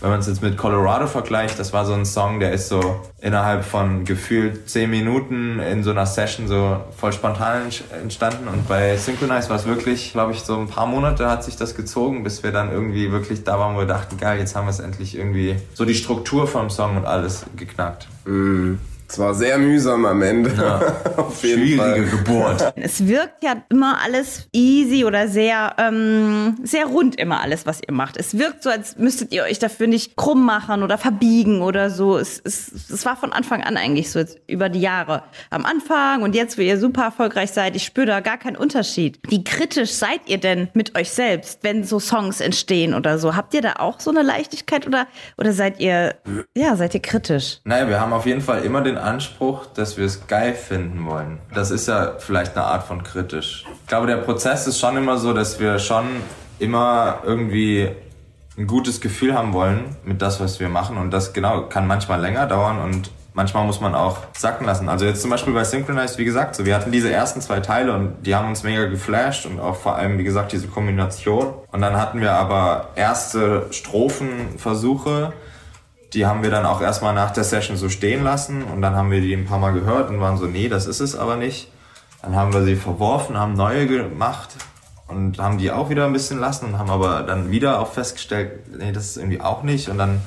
wenn 0.01 0.11
man 0.11 0.21
es 0.21 0.27
jetzt 0.27 0.43
mit 0.43 0.57
Colorado 0.57 1.07
vergleicht, 1.07 1.59
das 1.59 1.73
war 1.73 1.87
so 1.87 1.95
ein 1.95 2.05
Song, 2.05 2.41
der 2.41 2.53
ist 2.53 2.69
so 2.69 3.01
innerhalb 3.21 3.65
von 3.65 4.05
gefühlt 4.05 4.69
10 4.69 4.91
Minuten 4.91 5.61
in 5.61 5.83
so 5.83 5.91
einer 5.93 6.05
Session 6.07 6.47
so 6.49 6.79
voll 6.97 7.13
spontan 7.13 7.63
ent- 7.65 7.85
entstanden. 8.03 8.49
Und 8.49 8.69
bei 8.69 8.97
Synchronize 8.97 9.49
war 9.49 9.57
es 9.57 9.65
wirklich, 9.67 10.13
glaube 10.13 10.33
ich, 10.33 10.41
so 10.41 10.59
ein 10.59 10.69
paar 10.69 10.87
Monate 10.87 11.31
hat 11.31 11.43
sich 11.45 11.57
das 11.57 11.75
gezogen, 11.75 12.23
bis 12.25 12.43
wir 12.43 12.53
dann 12.53 12.71
irgendwie 12.71 13.13
wirklich 13.13 13.45
da 13.45 13.59
waren, 13.59 13.77
wo 13.77 13.81
wir 13.81 13.87
dachten, 13.87 14.19
geil, 14.19 14.39
jetzt 14.39 14.55
haben 14.57 14.67
wir 14.67 14.71
es 14.71 14.81
endlich 14.81 15.17
irgendwie 15.17 15.57
so 15.75 15.85
die 15.85 15.95
Struktur 15.95 16.47
vom 16.47 16.69
Song 16.71 16.97
und 16.97 17.07
alles 17.07 17.47
geknackt. 17.57 18.09
Es 19.15 19.21
war 19.21 19.33
sehr 19.33 19.59
mühsam 19.59 20.07
am 20.07 20.23
Ende. 20.23 20.51
Auf 21.17 21.45
jeden 21.45 21.79
Fall. 21.79 21.95
Schwierige 21.95 22.17
Geburt. 22.17 22.73
Es 22.75 23.07
wirkt 23.07 23.45
ja 23.45 23.63
immer 23.69 24.03
alles 24.03 24.49
easy 24.53 25.05
oder 25.05 25.29
sehr, 25.29 25.77
ähm, 25.79 26.59
sehr 26.65 26.87
rund 26.87 27.15
immer 27.15 27.41
alles, 27.41 27.65
was 27.65 27.81
ihr 27.87 27.95
macht. 27.95 28.17
Es 28.17 28.37
wirkt 28.37 28.65
so, 28.65 28.71
als 28.71 28.99
müsstet 28.99 29.33
ihr 29.33 29.45
euch 29.45 29.61
dafür 29.61 29.87
nicht 29.87 30.17
krumm 30.17 30.45
machen 30.45 30.83
oder 30.83 30.99
verbiegen 30.99 31.63
oder 31.63 31.91
so. 31.91 32.19
Es, 32.19 32.41
es, 32.43 32.91
es 32.91 33.07
war 33.07 33.15
von 33.15 33.33
Anfang 33.33 33.63
an 33.63 33.77
eigentlich 33.77 34.11
so, 34.11 34.19
jetzt 34.19 34.41
über 34.49 34.69
die 34.69 34.81
Jahre. 34.81 35.23
Am 35.51 35.65
Anfang 35.65 36.23
und 36.23 36.35
jetzt, 36.35 36.59
wo 36.59 36.63
ihr 36.63 36.77
super 36.77 37.05
erfolgreich 37.05 37.53
seid, 37.53 37.77
ich 37.77 37.85
spüre 37.85 38.07
da 38.07 38.19
gar 38.19 38.37
keinen 38.37 38.57
Unterschied. 38.57 39.21
Wie 39.29 39.45
kritisch 39.45 39.93
seid 39.93 40.23
ihr 40.27 40.39
denn 40.39 40.71
mit 40.75 40.99
euch 40.99 41.13
selbst, 41.13 41.61
wenn 41.63 41.85
so 41.85 42.01
Songs 42.01 42.41
entstehen 42.41 42.95
oder 42.95 43.21
so? 43.21 43.37
Habt 43.37 43.55
ihr 43.55 43.63
da 43.63 43.75
auch 43.75 44.01
so 44.01 44.11
eine 44.11 44.23
Leichtigkeit 44.23 44.89
oder, 44.89 45.07
oder 45.39 45.53
seid 45.53 45.79
ihr, 45.79 46.17
ja, 46.57 46.75
seid 46.75 46.95
ihr 46.95 47.01
kritisch? 47.03 47.61
Naja, 47.63 47.89
wir 47.89 48.01
haben 48.01 48.13
auf 48.13 48.27
jeden 48.27 48.41
Fall 48.41 48.65
immer 48.65 48.81
den 48.81 49.04
Anspruch, 49.05 49.67
dass 49.75 49.97
wir 49.97 50.05
es 50.05 50.27
geil 50.27 50.55
finden 50.55 51.07
wollen. 51.07 51.39
Das 51.55 51.71
ist 51.71 51.87
ja 51.89 52.15
vielleicht 52.19 52.57
eine 52.57 52.67
Art 52.67 52.85
von 52.85 53.03
kritisch. 53.03 53.65
Ich 53.83 53.87
glaube, 53.87 54.07
der 54.07 54.17
Prozess 54.17 54.67
ist 54.67 54.81
schon 54.81 54.97
immer 54.97 55.19
so, 55.19 55.33
dass 55.33 55.61
wir 55.61 55.79
schon 55.79 56.05
immer 56.59 57.19
irgendwie 57.25 57.91
ein 58.57 58.67
gutes 58.67 59.01
Gefühl 59.01 59.35
haben 59.35 59.53
wollen 59.53 59.97
mit 60.05 60.23
das, 60.23 60.41
was 60.41 60.61
wir 60.61 60.69
machen. 60.69 60.97
Und 60.97 61.11
das 61.11 61.33
genau 61.33 61.63
kann 61.63 61.87
manchmal 61.87 62.21
länger 62.21 62.47
dauern 62.47 62.79
und 62.79 63.11
manchmal 63.35 63.65
muss 63.65 63.81
man 63.81 63.95
auch 63.95 64.19
sacken 64.37 64.65
lassen. 64.65 64.89
Also 64.89 65.05
jetzt 65.05 65.21
zum 65.21 65.31
Beispiel 65.31 65.53
bei 65.53 65.65
Synchronized, 65.65 66.19
wie 66.19 66.25
gesagt, 66.25 66.55
so 66.55 66.65
wir 66.65 66.75
hatten 66.75 66.93
diese 66.93 67.13
ersten 67.13 67.41
zwei 67.41 67.61
Teile 67.61 67.93
und 67.93 68.23
die 68.23 68.35
haben 68.35 68.49
uns 68.49 68.63
mega 68.63 68.87
geflasht 68.87 69.45
und 69.45 69.61
auch 69.61 69.77
vor 69.77 69.97
allem, 69.97 70.19
wie 70.19 70.25
gesagt, 70.25 70.53
diese 70.53 70.69
Kombination. 70.69 71.53
Und 71.71 71.81
dann 71.81 71.97
hatten 71.97 72.21
wir 72.21 72.33
aber 72.33 72.89
erste 72.95 73.67
Strophenversuche, 73.71 75.33
die 76.15 76.27
haben 76.27 76.43
wir 76.43 76.51
dann 76.51 76.65
auch 76.65 76.81
erstmal 76.81 77.13
nach 77.13 77.33
der 77.33 77.45
Session 77.45 77.77
so 77.77 77.89
stehen 77.89 78.23
lassen 78.23 78.63
und 78.63 78.81
dann 78.81 78.95
haben 78.95 79.11
wir 79.11 79.21
die 79.21 79.35
ein 79.35 79.47
paar 79.47 79.59
Mal 79.59 79.73
gehört 79.73 80.11
und 80.11 80.21
waren 80.21 80.39
so, 80.39 80.47
nee, 80.47 80.69
das 80.69 80.87
ist 80.87 81.01
es 81.01 81.17
aber 81.17 81.37
nicht. 81.37 81.71
Dann 82.23 82.37
haben 82.37 82.53
wir 82.55 82.63
sie 82.63 82.77
verworfen, 82.77 83.39
haben 83.39 83.55
neue 83.55 83.87
gemacht 83.87 84.51
und 85.09 85.39
haben 85.39 85.59
die 85.59 85.71
auch 85.71 85.91
wieder 85.91 86.07
ein 86.07 86.13
bisschen 86.13 86.39
lassen 86.39 86.67
und 86.67 86.79
haben 86.79 86.91
aber 86.91 87.23
dann 87.23 87.51
wieder 87.51 87.81
auch 87.81 87.93
festgestellt, 87.93 88.79
nee, 88.79 88.93
das 88.93 89.07
ist 89.07 89.17
irgendwie 89.17 89.41
auch 89.41 89.63
nicht 89.63 89.89
und 89.89 89.99
dann 89.99 90.21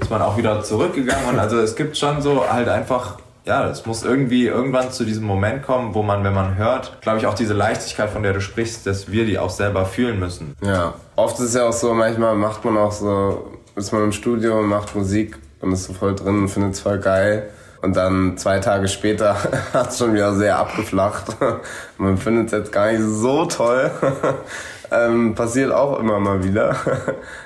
ist 0.00 0.10
man 0.10 0.22
auch 0.22 0.36
wieder 0.36 0.64
zurückgegangen 0.64 1.28
und 1.28 1.38
also 1.38 1.58
es 1.58 1.76
gibt 1.76 1.96
schon 1.96 2.22
so 2.22 2.50
halt 2.50 2.68
einfach, 2.68 3.18
ja, 3.44 3.68
es 3.68 3.86
muss 3.86 4.02
irgendwie 4.02 4.46
irgendwann 4.46 4.90
zu 4.90 5.04
diesem 5.04 5.24
Moment 5.24 5.62
kommen, 5.62 5.94
wo 5.94 6.02
man, 6.02 6.24
wenn 6.24 6.34
man 6.34 6.56
hört, 6.56 7.00
glaube 7.02 7.18
ich 7.18 7.26
auch 7.26 7.34
diese 7.34 7.54
Leichtigkeit, 7.54 8.10
von 8.10 8.22
der 8.22 8.32
du 8.32 8.40
sprichst, 8.40 8.86
dass 8.86 9.12
wir 9.12 9.26
die 9.26 9.38
auch 9.38 9.50
selber 9.50 9.84
fühlen 9.84 10.18
müssen. 10.18 10.54
Ja, 10.62 10.94
oft 11.16 11.38
ist 11.38 11.46
es 11.46 11.54
ja 11.54 11.68
auch 11.68 11.72
so, 11.72 11.92
manchmal 11.94 12.34
macht 12.34 12.64
man 12.64 12.76
auch 12.78 12.92
so, 12.92 13.57
ist 13.78 13.92
man 13.92 14.04
im 14.04 14.12
Studio 14.12 14.58
und 14.58 14.66
macht 14.66 14.94
Musik 14.94 15.38
und 15.60 15.72
ist 15.72 15.84
so 15.84 15.92
voll 15.92 16.14
drin 16.14 16.40
und 16.40 16.48
findet 16.48 16.74
es 16.74 16.80
voll 16.80 16.98
geil. 16.98 17.48
Und 17.80 17.96
dann 17.96 18.36
zwei 18.36 18.58
Tage 18.58 18.88
später 18.88 19.36
hat 19.72 19.90
es 19.90 19.98
schon 19.98 20.12
wieder 20.12 20.34
sehr 20.34 20.58
abgeflacht. 20.58 21.36
Man 21.98 22.18
findet 22.18 22.46
es 22.46 22.52
jetzt 22.52 22.72
gar 22.72 22.90
nicht 22.90 23.02
so 23.02 23.44
toll. 23.44 23.90
ähm, 24.90 25.34
passiert 25.36 25.70
auch 25.70 26.00
immer 26.00 26.18
mal 26.18 26.42
wieder. 26.42 26.76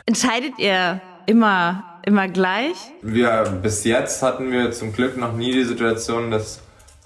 Entscheidet 0.06 0.58
ihr 0.58 1.02
immer, 1.26 2.00
immer 2.06 2.28
gleich? 2.28 2.76
Wir, 3.02 3.44
bis 3.62 3.84
jetzt 3.84 4.22
hatten 4.22 4.50
wir 4.50 4.72
zum 4.72 4.94
Glück 4.94 5.18
noch 5.18 5.34
nie 5.34 5.52
die 5.52 5.64
Situation, 5.64 6.30
dass 6.30 6.60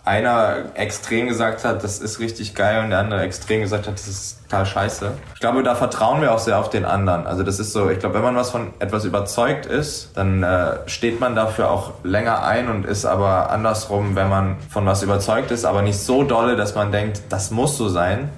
einer 0.07 0.67
extrem 0.75 1.27
gesagt 1.27 1.65
hat, 1.65 1.83
das 1.83 1.99
ist 1.99 2.21
richtig 2.21 2.55
geil 2.55 2.85
und 2.85 2.91
der 2.91 3.01
andere 3.01 3.23
extrem 3.23 3.61
gesagt 3.61 3.89
hat, 3.89 3.95
das 3.95 4.07
ist 4.07 4.43
total 4.45 4.65
scheiße. 4.65 5.11
Ich 5.35 5.41
glaube, 5.41 5.65
da 5.65 5.75
vertrauen 5.75 6.21
wir 6.21 6.33
auch 6.33 6.39
sehr 6.39 6.61
auf 6.61 6.71
den 6.71 6.85
anderen. 6.85 7.27
Also 7.27 7.43
das 7.43 7.59
ist 7.59 7.73
so, 7.73 7.91
ich 7.91 7.99
glaube, 7.99 8.15
wenn 8.15 8.23
man 8.23 8.37
was 8.37 8.51
von 8.51 8.73
etwas 8.79 9.05
überzeugt 9.05 9.67
ist, 9.67 10.11
dann 10.15 10.45
äh, 10.45 10.77
steht 10.87 11.19
man 11.19 11.35
dafür 11.35 11.71
auch 11.71 11.95
länger 12.05 12.45
ein 12.45 12.69
und 12.69 12.87
ist 12.87 13.05
aber 13.05 13.51
andersrum, 13.51 14.15
wenn 14.15 14.29
man 14.29 14.57
von 14.71 14.87
was 14.87 15.03
überzeugt 15.03 15.51
ist, 15.51 15.65
aber 15.65 15.83
nicht 15.83 15.99
so 15.99 16.23
dolle, 16.23 16.55
dass 16.55 16.77
man 16.77 16.93
denkt, 16.93 17.23
das 17.29 17.51
muss 17.51 17.77
so 17.77 17.89
sein, 17.89 18.31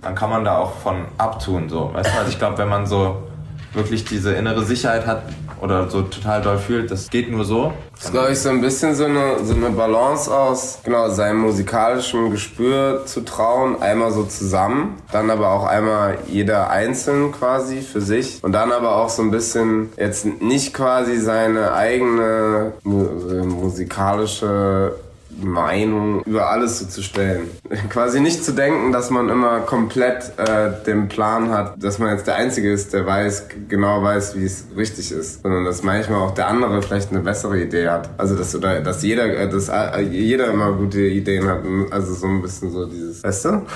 dann 0.00 0.14
kann 0.14 0.30
man 0.30 0.44
da 0.44 0.56
auch 0.56 0.74
von 0.76 1.06
abtun. 1.18 1.68
So. 1.68 1.92
Weißt 1.92 2.14
du? 2.14 2.18
Also 2.18 2.30
ich 2.30 2.38
glaube, 2.38 2.58
wenn 2.58 2.68
man 2.68 2.86
so 2.86 3.24
wirklich 3.72 4.04
diese 4.04 4.34
innere 4.34 4.62
Sicherheit 4.64 5.04
hat 5.04 5.22
oder 5.60 5.88
so 5.90 6.02
total 6.02 6.42
doll 6.42 6.58
fühlt, 6.58 6.90
das 6.90 7.10
geht 7.10 7.30
nur 7.30 7.44
so. 7.44 7.72
Das 7.92 8.06
ist, 8.06 8.12
glaube 8.12 8.32
ich, 8.32 8.38
so 8.38 8.48
ein 8.50 8.60
bisschen 8.60 8.94
so 8.94 9.04
eine, 9.04 9.44
so 9.44 9.54
eine 9.54 9.70
Balance 9.70 10.32
aus, 10.32 10.78
genau, 10.84 11.08
seinem 11.10 11.38
musikalischen 11.40 12.30
Gespür 12.30 13.02
zu 13.06 13.24
trauen, 13.24 13.82
einmal 13.82 14.12
so 14.12 14.24
zusammen, 14.24 14.96
dann 15.12 15.30
aber 15.30 15.50
auch 15.50 15.64
einmal 15.64 16.18
jeder 16.28 16.70
einzeln 16.70 17.32
quasi 17.32 17.80
für 17.80 18.00
sich 18.00 18.42
und 18.42 18.52
dann 18.52 18.72
aber 18.72 18.96
auch 18.96 19.08
so 19.08 19.22
ein 19.22 19.30
bisschen 19.30 19.92
jetzt 19.96 20.24
nicht 20.24 20.74
quasi 20.74 21.18
seine 21.18 21.72
eigene 21.72 22.72
mu 22.82 23.08
musikalische 23.44 24.94
Meinung 25.42 26.22
über 26.24 26.50
alles 26.50 26.78
so 26.78 26.86
zu 26.86 27.02
stellen. 27.02 27.50
Quasi 27.90 28.20
nicht 28.20 28.44
zu 28.44 28.52
denken, 28.52 28.92
dass 28.92 29.10
man 29.10 29.28
immer 29.28 29.60
komplett 29.60 30.32
äh, 30.38 30.70
den 30.86 31.08
Plan 31.08 31.50
hat, 31.50 31.82
dass 31.82 31.98
man 31.98 32.10
jetzt 32.10 32.26
der 32.26 32.36
Einzige 32.36 32.72
ist, 32.72 32.92
der 32.92 33.06
weiß, 33.06 33.48
genau 33.68 34.02
weiß, 34.02 34.36
wie 34.36 34.44
es 34.44 34.66
richtig 34.76 35.12
ist, 35.12 35.42
sondern 35.42 35.64
dass 35.64 35.82
manchmal 35.82 36.20
auch 36.20 36.32
der 36.32 36.48
andere 36.48 36.82
vielleicht 36.82 37.10
eine 37.10 37.20
bessere 37.20 37.60
Idee 37.60 37.88
hat. 37.88 38.10
Also 38.18 38.34
dass 38.34 38.54
oder 38.54 38.80
dass 38.80 39.02
jeder, 39.02 39.24
äh, 39.24 39.48
dass 39.48 39.68
äh, 39.68 40.00
jeder 40.00 40.48
immer 40.48 40.72
gute 40.72 41.00
Ideen 41.00 41.48
hat. 41.48 41.60
Also 41.90 42.14
so 42.14 42.26
ein 42.26 42.42
bisschen 42.42 42.70
so 42.70 42.86
dieses, 42.86 43.22
weißt 43.22 43.44
du? 43.46 43.66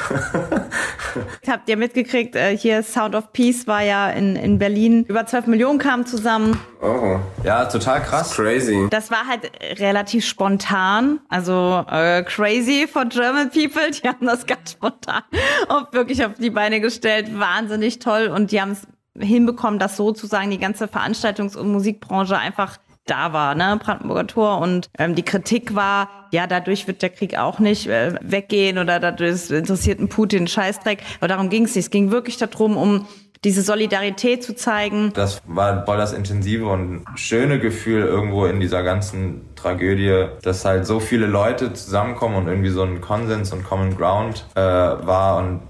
Habt 1.49 1.69
ihr 1.69 1.76
mitgekriegt, 1.76 2.37
äh, 2.37 2.57
hier 2.57 2.83
Sound 2.83 3.14
of 3.14 3.33
Peace 3.33 3.66
war 3.66 3.83
ja 3.83 4.11
in, 4.11 4.37
in 4.37 4.59
Berlin. 4.59 5.04
Über 5.09 5.26
12 5.26 5.47
Millionen 5.47 5.78
kamen 5.78 6.07
zusammen. 6.07 6.59
Oh. 6.81 7.19
Ja, 7.45 7.66
total 7.66 8.00
krass. 8.00 8.35
Crazy. 8.35 8.88
Das 8.90 9.11
war 9.11 9.26
halt 9.28 9.50
relativ 9.78 10.25
spontan. 10.25 11.21
Also 11.28 11.51
äh, 11.90 12.23
crazy 12.25 12.87
for 12.87 13.04
German 13.04 13.50
people. 13.50 13.90
Die 13.90 14.09
haben 14.09 14.26
das 14.26 14.47
ganz 14.47 14.73
spontan 14.73 15.23
auf, 15.68 15.92
wirklich 15.92 16.25
auf 16.25 16.35
die 16.35 16.50
Beine 16.50 16.80
gestellt. 16.80 17.38
Wahnsinnig 17.38 17.99
toll. 17.99 18.28
Und 18.28 18.52
die 18.52 18.61
haben 18.61 18.73
es 18.73 18.87
hinbekommen, 19.18 19.78
dass 19.78 19.97
sozusagen 19.97 20.50
die 20.50 20.59
ganze 20.59 20.87
Veranstaltungs- 20.87 21.56
und 21.56 21.71
Musikbranche 21.71 22.38
einfach 22.38 22.78
da 23.06 23.32
war, 23.32 23.54
ne, 23.54 23.78
Brandenburger 23.82 24.26
Tor. 24.26 24.59
Und 24.59 24.90
ähm, 24.99 25.14
die 25.14 25.25
Kritik 25.25 25.75
war, 25.75 26.28
ja, 26.32 26.47
dadurch 26.47 26.87
wird 26.87 27.02
der 27.02 27.11
Krieg 27.11 27.37
auch 27.37 27.59
nicht 27.59 27.87
äh, 27.87 28.14
weggehen 28.23 28.78
oder 28.78 29.00
dadurch 29.00 29.50
interessiert 29.50 30.00
ein 30.00 30.09
Putin 30.09 30.47
Scheißdreck. 30.47 31.02
Aber 31.18 31.28
darum 31.28 31.50
ging 31.50 31.64
es 31.64 31.75
nicht. 31.75 31.87
Es 31.87 31.90
ging 31.90 32.11
wirklich 32.11 32.37
darum, 32.37 32.76
um 32.76 33.06
diese 33.44 33.62
Solidarität 33.62 34.44
zu 34.44 34.54
zeigen. 34.54 35.12
Das 35.14 35.42
war 35.47 35.85
voll 35.85 35.97
das 35.97 36.12
intensive 36.12 36.66
und 36.66 37.04
schöne 37.16 37.59
Gefühl 37.59 38.02
irgendwo 38.02 38.47
in 38.47 38.61
dieser 38.61 38.85
ganzen 38.85 39.51
Tragödie, 39.62 40.26
dass 40.42 40.64
halt 40.64 40.87
so 40.87 41.00
viele 41.00 41.26
Leute 41.26 41.73
zusammenkommen 41.73 42.37
und 42.37 42.49
irgendwie 42.49 42.71
so 42.71 42.83
ein 42.83 43.00
Konsens 43.00 43.52
und 43.52 43.64
Common 43.64 43.97
Ground 43.97 44.45
äh, 44.54 44.61
war 44.61 45.38
und 45.38 45.61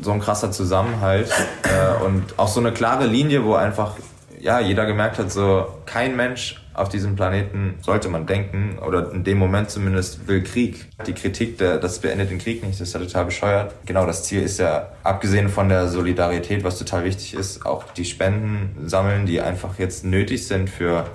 so 0.00 0.12
ein 0.12 0.20
krasser 0.20 0.50
Zusammenhalt 0.50 1.30
äh, 1.62 2.04
und 2.04 2.38
auch 2.38 2.48
so 2.48 2.60
eine 2.60 2.72
klare 2.72 3.06
Linie, 3.06 3.44
wo 3.44 3.54
einfach 3.54 3.96
ja 4.40 4.60
jeder 4.60 4.86
gemerkt 4.86 5.18
hat, 5.18 5.30
so 5.32 5.66
kein 5.86 6.16
Mensch 6.16 6.60
auf 6.74 6.88
diesem 6.88 7.14
Planeten 7.14 7.76
sollte 7.82 8.08
man 8.08 8.26
denken, 8.26 8.78
oder 8.84 9.12
in 9.12 9.24
dem 9.24 9.38
Moment 9.38 9.70
zumindest 9.70 10.26
will 10.26 10.42
Krieg. 10.42 10.86
Die 11.06 11.12
Kritik, 11.12 11.56
der, 11.58 11.78
das 11.78 12.00
beendet 12.00 12.30
den 12.30 12.38
Krieg 12.38 12.62
nicht, 12.62 12.80
das 12.80 12.88
ist 12.88 12.94
ja 12.94 13.00
total 13.00 13.26
bescheuert. 13.26 13.74
Genau, 13.86 14.06
das 14.06 14.24
Ziel 14.24 14.42
ist 14.42 14.58
ja, 14.58 14.88
abgesehen 15.04 15.48
von 15.48 15.68
der 15.68 15.88
Solidarität, 15.88 16.64
was 16.64 16.78
total 16.78 17.04
wichtig 17.04 17.34
ist, 17.34 17.64
auch 17.64 17.84
die 17.92 18.04
Spenden 18.04 18.88
sammeln, 18.88 19.24
die 19.24 19.40
einfach 19.40 19.78
jetzt 19.78 20.04
nötig 20.04 20.46
sind 20.46 20.68
für 20.68 21.06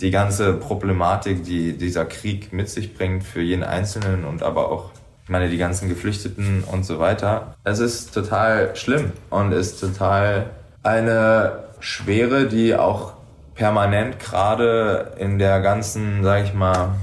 die 0.00 0.10
ganze 0.10 0.54
Problematik, 0.54 1.44
die 1.44 1.76
dieser 1.76 2.04
Krieg 2.04 2.52
mit 2.52 2.68
sich 2.68 2.94
bringt, 2.94 3.24
für 3.24 3.40
jeden 3.40 3.64
Einzelnen 3.64 4.24
und 4.24 4.42
aber 4.42 4.70
auch 4.70 4.90
ich 5.24 5.30
meine, 5.30 5.50
die 5.50 5.58
ganzen 5.58 5.90
Geflüchteten 5.90 6.64
und 6.64 6.86
so 6.86 6.98
weiter. 6.98 7.54
Es 7.62 7.80
ist 7.80 8.14
total 8.14 8.74
schlimm 8.76 9.12
und 9.28 9.52
ist 9.52 9.78
total 9.78 10.46
eine 10.82 11.64
Schwere, 11.80 12.46
die 12.46 12.74
auch 12.74 13.12
permanent 13.54 14.18
gerade 14.20 15.12
in 15.18 15.38
der 15.38 15.60
ganzen, 15.60 16.22
sag 16.22 16.44
ich 16.44 16.54
mal, 16.54 16.94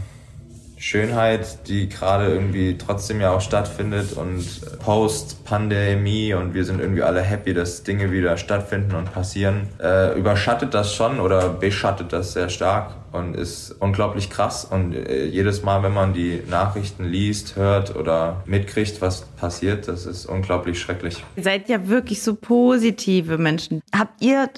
Schönheit, 0.86 1.68
die 1.68 1.90
gerade 1.90 2.28
irgendwie 2.28 2.78
trotzdem 2.78 3.20
ja 3.20 3.32
auch 3.32 3.42
stattfindet 3.42 4.14
und 4.14 4.46
Post-Pandemie 4.78 6.36
und 6.36 6.54
wir 6.54 6.64
sind 6.64 6.80
irgendwie 6.80 7.02
alle 7.02 7.22
happy, 7.22 7.56
dass 7.56 7.82
Dinge 7.82 8.12
wieder 8.12 8.38
stattfinden 8.38 8.94
und 8.94 9.12
passieren, 9.12 9.68
äh, 9.82 10.16
überschattet 10.16 10.76
das 10.76 10.94
schon 10.94 11.20
oder 11.20 11.50
beschattet 11.50 12.14
das 12.14 12.34
sehr 12.34 12.50
stark 12.50 12.94
und 13.14 13.36
ist 13.36 13.72
unglaublich 13.80 14.30
krass 14.30 14.64
und 14.64 14.94
äh, 14.94 15.26
jedes 15.26 15.64
Mal, 15.64 15.82
wenn 15.82 15.94
man 15.94 16.14
die 16.14 16.44
Nachrichten 16.48 17.06
liest, 17.06 17.56
hört 17.56 17.96
oder 17.96 18.44
mitkriegt, 18.46 19.02
was 19.02 19.22
passiert, 19.22 19.88
das 19.88 20.06
ist 20.06 20.28
unglaublich 20.28 20.80
schrecklich. 20.80 21.24
Ihr 21.36 21.44
seid 21.44 21.68
ja 21.68 21.88
wirklich 21.88 22.22
so 22.22 22.36
positive 22.36 23.40
Menschen. 23.40 23.82
Habt 23.92 24.24
ihr 24.24 24.52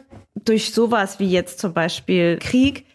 durch 0.43 0.74
sowas 0.74 1.19
wie 1.19 1.29
jetzt 1.31 1.60
zum 1.60 1.72
Beispiel 1.72 2.38
Krieg, 2.41 2.86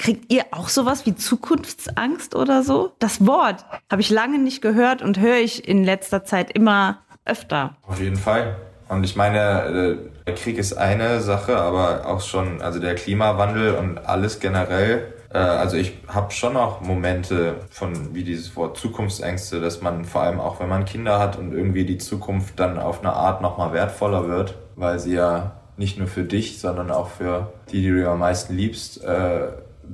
kriegt 0.00 0.32
ihr 0.32 0.46
auch 0.50 0.70
sowas 0.70 1.04
wie 1.04 1.14
Zukunftsangst 1.14 2.34
oder 2.34 2.62
so? 2.62 2.92
Das 2.98 3.26
Wort 3.26 3.66
habe 3.90 4.00
ich 4.00 4.08
lange 4.08 4.38
nicht 4.38 4.62
gehört 4.62 5.02
und 5.02 5.20
höre 5.20 5.36
ich 5.36 5.68
in 5.68 5.84
letzter 5.84 6.24
Zeit 6.24 6.50
immer 6.50 7.02
öfter. 7.26 7.76
Auf 7.86 8.00
jeden 8.00 8.16
Fall. 8.16 8.56
Und 8.88 9.04
ich 9.04 9.14
meine, 9.14 9.38
äh, 9.38 9.96
der 10.26 10.34
Krieg 10.34 10.56
ist 10.56 10.72
eine 10.72 11.20
Sache, 11.20 11.58
aber 11.58 12.06
auch 12.06 12.22
schon, 12.22 12.62
also 12.62 12.80
der 12.80 12.94
Klimawandel 12.94 13.74
und 13.74 13.98
alles 13.98 14.40
generell. 14.40 15.12
Äh, 15.34 15.36
also 15.36 15.76
ich 15.76 15.92
habe 16.08 16.32
schon 16.32 16.56
auch 16.56 16.80
Momente 16.80 17.56
von, 17.70 18.14
wie 18.14 18.24
dieses 18.24 18.56
Wort 18.56 18.78
Zukunftsängste, 18.78 19.60
dass 19.60 19.82
man 19.82 20.06
vor 20.06 20.22
allem 20.22 20.40
auch, 20.40 20.60
wenn 20.60 20.70
man 20.70 20.86
Kinder 20.86 21.18
hat 21.18 21.38
und 21.38 21.52
irgendwie 21.52 21.84
die 21.84 21.98
Zukunft 21.98 22.58
dann 22.58 22.78
auf 22.78 23.00
eine 23.00 23.12
Art 23.12 23.42
nochmal 23.42 23.74
wertvoller 23.74 24.26
wird, 24.28 24.56
weil 24.76 24.98
sie 24.98 25.12
ja 25.12 25.60
nicht 25.76 25.98
nur 25.98 26.08
für 26.08 26.24
dich, 26.24 26.58
sondern 26.58 26.90
auch 26.90 27.10
für 27.10 27.52
die, 27.70 27.82
die 27.82 27.90
du 27.90 28.10
am 28.10 28.18
meisten 28.20 28.56
liebst, 28.56 29.04
äh, 29.04 29.48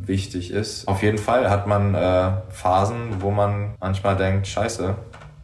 wichtig 0.04 0.50
ist. 0.50 0.86
Auf 0.88 1.02
jeden 1.02 1.18
Fall 1.18 1.50
hat 1.50 1.66
man 1.66 1.94
äh, 1.94 2.32
Phasen, 2.50 3.20
wo 3.20 3.30
man 3.30 3.74
manchmal 3.80 4.16
denkt, 4.16 4.46
scheiße, 4.46 4.94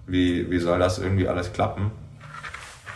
wie, 0.07 0.51
wie 0.51 0.59
soll 0.59 0.79
das 0.79 0.99
irgendwie 0.99 1.29
alles 1.29 1.53
klappen? 1.53 1.91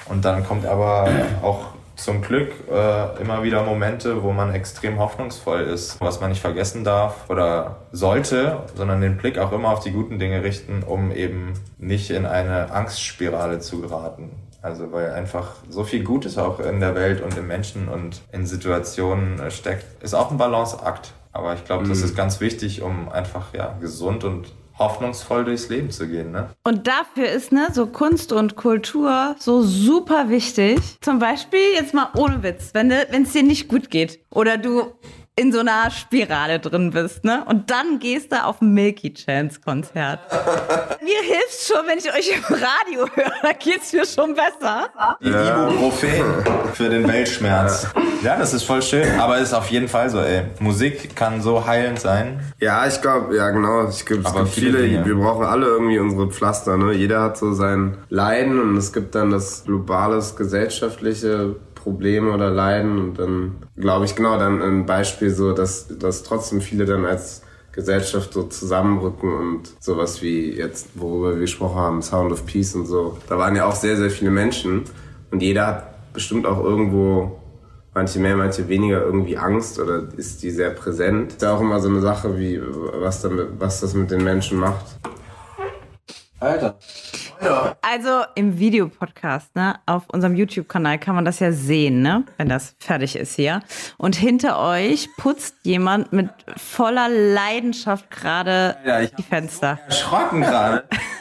Und 0.08 0.24
dann 0.24 0.44
kommt 0.44 0.66
aber 0.66 1.08
auch 1.42 1.66
zum 1.96 2.20
Glück 2.20 2.52
äh, 2.70 3.20
immer 3.20 3.42
wieder 3.42 3.62
Momente, 3.62 4.22
wo 4.22 4.32
man 4.32 4.54
extrem 4.54 4.98
hoffnungsvoll 4.98 5.62
ist, 5.62 6.00
was 6.00 6.20
man 6.20 6.30
nicht 6.30 6.42
vergessen 6.42 6.84
darf 6.84 7.28
oder 7.30 7.76
sollte, 7.90 8.64
sondern 8.74 9.00
den 9.00 9.16
Blick 9.16 9.38
auch 9.38 9.50
immer 9.52 9.70
auf 9.70 9.80
die 9.80 9.92
guten 9.92 10.18
Dinge 10.18 10.42
richten, 10.42 10.82
um 10.82 11.10
eben 11.10 11.54
nicht 11.78 12.10
in 12.10 12.26
eine 12.26 12.70
Angstspirale 12.70 13.60
zu 13.60 13.80
geraten. 13.80 14.30
Also 14.60 14.92
weil 14.92 15.12
einfach 15.12 15.52
so 15.70 15.84
viel 15.84 16.02
Gutes 16.02 16.38
auch 16.38 16.60
in 16.60 16.80
der 16.80 16.94
Welt 16.94 17.22
und 17.22 17.36
im 17.38 17.46
Menschen 17.46 17.88
und 17.88 18.20
in 18.32 18.46
Situationen 18.46 19.50
steckt. 19.50 20.02
Ist 20.02 20.14
auch 20.14 20.30
ein 20.30 20.38
Balanceakt. 20.38 21.12
Aber 21.36 21.54
ich 21.54 21.64
glaube, 21.64 21.86
das 21.88 21.98
Mhm. 21.98 22.04
ist 22.04 22.16
ganz 22.16 22.40
wichtig, 22.40 22.82
um 22.82 23.08
einfach 23.08 23.52
ja 23.54 23.76
gesund 23.80 24.24
und 24.24 24.52
hoffnungsvoll 24.78 25.44
durchs 25.46 25.68
Leben 25.70 25.90
zu 25.90 26.06
gehen. 26.06 26.32
Ne? 26.32 26.50
Und 26.64 26.86
dafür 26.86 27.28
ist 27.30 27.50
ne, 27.50 27.68
so 27.72 27.86
Kunst 27.86 28.32
und 28.32 28.56
Kultur 28.56 29.34
so 29.38 29.62
super 29.62 30.28
wichtig. 30.28 30.78
Zum 31.00 31.18
Beispiel, 31.18 31.60
jetzt 31.74 31.94
mal 31.94 32.08
ohne 32.16 32.42
Witz, 32.42 32.70
wenn 32.74 32.90
es 32.90 33.32
dir 33.32 33.42
nicht 33.42 33.68
gut 33.68 33.90
geht 33.90 34.20
oder 34.30 34.58
du 34.58 34.92
in 35.38 35.52
so 35.52 35.60
einer 35.60 35.90
Spirale 35.90 36.58
drin 36.58 36.90
bist, 36.90 37.22
ne? 37.22 37.44
Und 37.46 37.70
dann 37.70 37.98
gehst 37.98 38.32
du 38.32 38.42
auf 38.42 38.62
ein 38.62 38.72
Milky 38.72 39.12
Chance 39.12 39.60
Konzert. 39.62 40.20
Mir 41.02 41.20
hilft 41.22 41.60
schon, 41.66 41.86
wenn 41.86 41.98
ich 41.98 42.08
euch 42.08 42.34
im 42.34 42.54
Radio 42.54 43.06
höre, 43.14 43.32
da 43.42 43.52
geht's 43.52 43.92
mir 43.92 44.06
schon 44.06 44.34
besser. 44.34 44.88
Die 45.22 45.28
Ibuprofen 45.28 46.24
für 46.72 46.88
den 46.88 47.06
Weltschmerz. 47.06 47.86
Ja, 48.22 48.36
das 48.36 48.54
ist 48.54 48.62
voll 48.62 48.80
schön. 48.80 49.20
Aber 49.20 49.38
ist 49.38 49.52
auf 49.52 49.70
jeden 49.70 49.88
Fall 49.88 50.08
so, 50.08 50.20
ey. 50.20 50.44
Musik 50.58 51.14
kann 51.14 51.42
so 51.42 51.66
heilend 51.66 52.00
sein. 52.00 52.40
Ja, 52.58 52.86
ich 52.86 53.00
glaube, 53.02 53.36
ja 53.36 53.50
genau. 53.50 53.88
Ich 53.90 54.06
glaub, 54.06 54.20
es 54.20 54.26
Aber 54.26 54.44
gibt 54.44 54.54
viele 54.54 54.78
viele, 54.78 55.04
wir 55.04 55.14
brauchen 55.16 55.44
alle 55.44 55.66
irgendwie 55.66 55.98
unsere 55.98 56.30
Pflaster. 56.30 56.78
Ne? 56.78 56.94
Jeder 56.94 57.20
hat 57.20 57.36
so 57.36 57.52
sein 57.52 57.98
Leiden 58.08 58.58
und 58.58 58.76
es 58.78 58.92
gibt 58.92 59.14
dann 59.14 59.30
das 59.30 59.64
globales 59.64 60.34
gesellschaftliche 60.34 61.56
Problem 61.86 62.34
oder 62.34 62.50
Leiden 62.50 62.98
und 62.98 63.14
dann 63.16 63.58
glaube 63.76 64.06
ich 64.06 64.16
genau 64.16 64.36
dann 64.40 64.60
ein 64.60 64.86
Beispiel 64.86 65.30
so, 65.30 65.52
dass, 65.52 65.86
dass 65.86 66.24
trotzdem 66.24 66.60
viele 66.60 66.84
dann 66.84 67.04
als 67.04 67.42
Gesellschaft 67.70 68.32
so 68.32 68.42
zusammenrücken 68.42 69.32
und 69.32 69.70
sowas 69.78 70.20
wie 70.20 70.50
jetzt, 70.50 70.88
worüber 70.96 71.34
wir 71.34 71.42
gesprochen 71.42 71.76
haben, 71.76 72.02
Sound 72.02 72.32
of 72.32 72.44
Peace 72.44 72.74
und 72.74 72.86
so. 72.86 73.18
Da 73.28 73.38
waren 73.38 73.54
ja 73.54 73.66
auch 73.66 73.76
sehr, 73.76 73.96
sehr 73.96 74.10
viele 74.10 74.32
Menschen 74.32 74.82
und 75.30 75.40
jeder 75.40 75.66
hat 75.68 76.12
bestimmt 76.12 76.44
auch 76.44 76.58
irgendwo 76.58 77.38
manche 77.94 78.18
mehr, 78.18 78.34
manche 78.34 78.66
weniger 78.66 79.02
irgendwie 79.02 79.38
Angst 79.38 79.78
oder 79.78 80.08
ist 80.16 80.42
die 80.42 80.50
sehr 80.50 80.70
präsent. 80.70 81.34
Ist 81.34 81.42
ja 81.42 81.54
auch 81.54 81.60
immer 81.60 81.78
so 81.78 81.88
eine 81.88 82.00
Sache, 82.00 82.36
wie 82.36 82.60
was, 82.94 83.22
damit, 83.22 83.60
was 83.60 83.80
das 83.80 83.94
mit 83.94 84.10
den 84.10 84.24
Menschen 84.24 84.58
macht. 84.58 84.98
Alter. 86.40 86.78
Also 87.82 88.22
im 88.34 88.58
Videopodcast, 88.58 89.54
ne, 89.56 89.78
auf 89.86 90.04
unserem 90.08 90.34
YouTube-Kanal 90.36 90.98
kann 90.98 91.14
man 91.14 91.24
das 91.24 91.40
ja 91.40 91.52
sehen, 91.52 92.02
ne, 92.02 92.24
wenn 92.36 92.48
das 92.48 92.74
fertig 92.78 93.16
ist 93.16 93.34
hier. 93.34 93.60
Und 93.96 94.16
hinter 94.16 94.58
euch 94.58 95.08
putzt 95.16 95.54
jemand 95.62 96.12
mit 96.12 96.30
voller 96.56 97.08
Leidenschaft 97.08 98.10
gerade 98.10 98.76
Ja, 98.84 99.04
die 99.06 99.22
Fenster. 99.22 99.78
Erschrocken 99.86 100.40
gerade. 100.42 100.84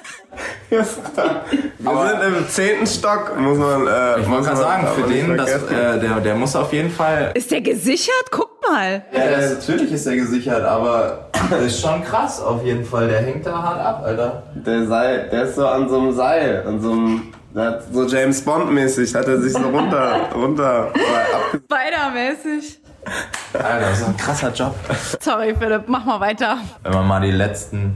Wir 0.69 0.83
sind 0.83 2.37
im 2.37 2.49
zehnten 2.49 2.87
Stock, 2.87 3.33
muss 3.39 3.57
man. 3.57 3.87
Äh, 3.87 4.19
Ich 4.21 4.27
muss 4.27 4.37
wollte 4.37 4.45
gerade 4.49 4.57
sagen, 4.57 4.87
für 4.95 5.07
den, 5.07 5.37
das, 5.37 5.49
äh, 5.51 5.99
der, 5.99 6.19
der 6.21 6.35
muss 6.35 6.55
auf 6.55 6.71
jeden 6.73 6.89
Fall. 6.89 7.31
Ist 7.33 7.51
der 7.51 7.61
gesichert? 7.61 8.25
Guck 8.31 8.49
mal. 8.69 9.03
Ja, 9.11 9.29
das, 9.39 9.67
natürlich 9.67 9.91
ist 9.91 10.05
er 10.07 10.15
gesichert, 10.15 10.63
aber 10.63 11.29
das 11.49 11.61
ist 11.61 11.81
schon 11.81 12.03
krass 12.03 12.41
auf 12.41 12.63
jeden 12.63 12.83
Fall. 12.85 13.07
Der 13.07 13.21
hängt 13.21 13.45
da 13.45 13.61
hart 13.61 13.79
ab, 13.79 14.03
Alter. 14.05 14.43
Der 14.55 14.85
Seil, 14.87 15.29
der 15.31 15.43
ist 15.43 15.55
so 15.55 15.67
an 15.67 15.87
so 15.89 15.99
einem 15.99 16.11
Seil, 16.13 16.63
an 16.67 16.81
so 16.81 16.91
einem. 16.91 17.33
Der 17.53 17.81
so 17.89 18.03
James 18.05 18.41
Bond-mäßig, 18.41 19.15
hat 19.15 19.27
er 19.29 19.39
sich 19.39 19.53
so 19.53 19.59
runter, 19.59 20.27
runter. 20.35 20.91
abge- 20.91 21.61
Spider-mäßig. 21.63 22.81
Alter, 23.53 23.79
das 23.91 23.99
ist 24.01 24.07
ein 24.07 24.17
krasser 24.17 24.51
Job. 24.51 24.75
Sorry, 25.21 25.55
Philipp, 25.57 25.83
mach 25.87 26.03
mal 26.03 26.19
weiter. 26.19 26.57
Wenn 26.83 26.91
man 26.93 27.07
mal 27.07 27.21
die 27.21 27.31
letzten 27.31 27.95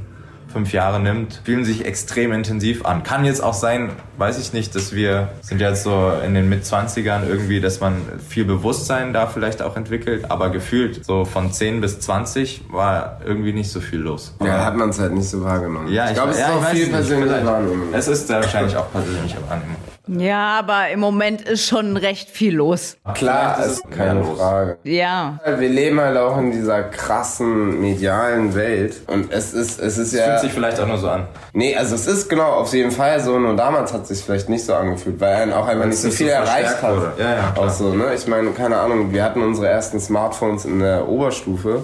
fünf 0.52 0.74
Jahre 0.74 1.00
nimmt, 1.00 1.42
fühlen 1.44 1.66
sich 1.66 1.86
extrem 1.86 2.32
intensiv 2.32 2.86
an. 2.86 3.04
Kann 3.04 3.26
jetzt 3.26 3.42
auch 3.42 3.54
sein, 3.54 3.92
weiß 4.18 4.40
ich 4.40 4.54
nicht, 4.54 4.76
dass 4.76 4.94
wir 4.94 5.30
sind 5.42 5.62
jetzt 5.62 5.84
so 5.84 6.12
in 6.26 6.34
den 6.34 6.50
Mitzwanzigern 6.50 7.28
irgendwie, 7.28 7.62
dass 7.62 7.80
man 7.80 8.02
viel 8.28 8.46
Bewusstsein 8.46 9.14
da 9.14 9.28
vielleicht 9.28 9.62
auch 9.62 9.76
entwickelt, 9.76 10.30
aber 10.30 10.50
gefühlt 10.50 11.06
so 11.06 11.26
von 11.26 11.52
10 11.52 11.82
bis 11.82 12.00
20 12.00 12.66
war 12.72 13.20
irgendwie 13.26 13.54
nicht 13.54 13.72
so 13.72 13.80
viel 13.80 14.00
los. 14.00 14.36
Ja, 14.44 14.66
hat 14.66 14.76
man 14.76 14.90
es 14.90 15.00
halt 15.00 15.14
nicht 15.14 15.30
so 15.30 15.44
wahrgenommen. 15.44 15.92
Ja, 15.92 16.08
ich 16.08 16.14
glaube, 16.14 16.32
es 16.32 16.38
ist 16.38 16.42
ja, 16.42 16.54
auch 16.54 16.60
ich 16.60 16.66
weiß 16.66 16.72
viel 16.72 16.88
persönliche. 16.90 17.46
Wahrnehmung. 17.46 17.88
Es 17.94 18.08
ist 18.08 18.30
wahrscheinlich 18.30 18.76
auch 18.76 18.92
persönliche 18.92 19.38
Wahrnehmung. 19.48 19.78
Ja, 20.18 20.58
aber 20.60 20.90
im 20.90 21.00
Moment 21.00 21.42
ist 21.42 21.68
schon 21.68 21.96
recht 21.98 22.30
viel 22.30 22.56
los. 22.56 22.98
Klar, 23.14 23.64
ist 23.64 23.90
keine. 23.92 24.24
Frage. 24.24 24.78
Ja. 24.84 25.40
Wir 25.46 25.70
leben 25.70 26.00
halt 26.00 26.18
auch 26.18 26.38
in 26.38 26.52
dieser 26.52 26.84
krassen 26.84 27.80
medialen 27.80 28.56
Welt 28.56 29.02
und 29.08 29.32
es 29.32 29.54
ist, 29.54 29.80
es 29.80 29.98
ist 29.98 30.14
ja. 30.14 30.24
Fühlt 30.26 30.40
sich 30.40 30.52
vielleicht 30.54 30.80
auch 30.80 30.88
nur 30.88 30.98
so 30.98 31.10
an. 31.10 31.28
Nee, 31.54 31.76
also 31.76 31.96
es 31.96 32.08
ist 32.08 32.30
genau 32.30 32.52
auf 32.52 32.74
jeden 32.74 32.92
Fall 32.92 33.20
so, 33.20 33.38
nur 33.38 33.56
damals 33.56 33.94
hat 33.94 34.04
es 34.04 34.08
sich 34.10 34.24
vielleicht 34.24 34.50
nicht 34.50 34.66
so 34.66 34.74
angefühlt, 34.74 35.20
weil 35.20 35.50
er 35.50 35.58
auch 35.60 35.68
einfach 35.68 35.86
nicht 35.86 36.00
so 36.00 36.08
nicht 36.08 36.18
viel 36.18 36.28
so 36.28 36.34
erreicht 36.34 36.82
hat. 36.82 36.96
wurde. 36.96 37.14
Ja, 37.18 37.36
ja, 37.36 37.52
klar. 37.52 37.68
Auch 37.68 37.70
so, 37.70 37.94
ne? 37.94 38.14
Ich 38.16 38.28
meine, 38.28 38.50
keine 38.52 38.78
Ahnung, 38.78 39.12
wir 39.14 39.24
hatten 39.24 39.42
unsere 39.42 39.68
ersten 39.68 40.00
Smartphones 40.00 40.66
in 40.66 40.80
der 40.80 41.08
Oberstufe. 41.08 41.84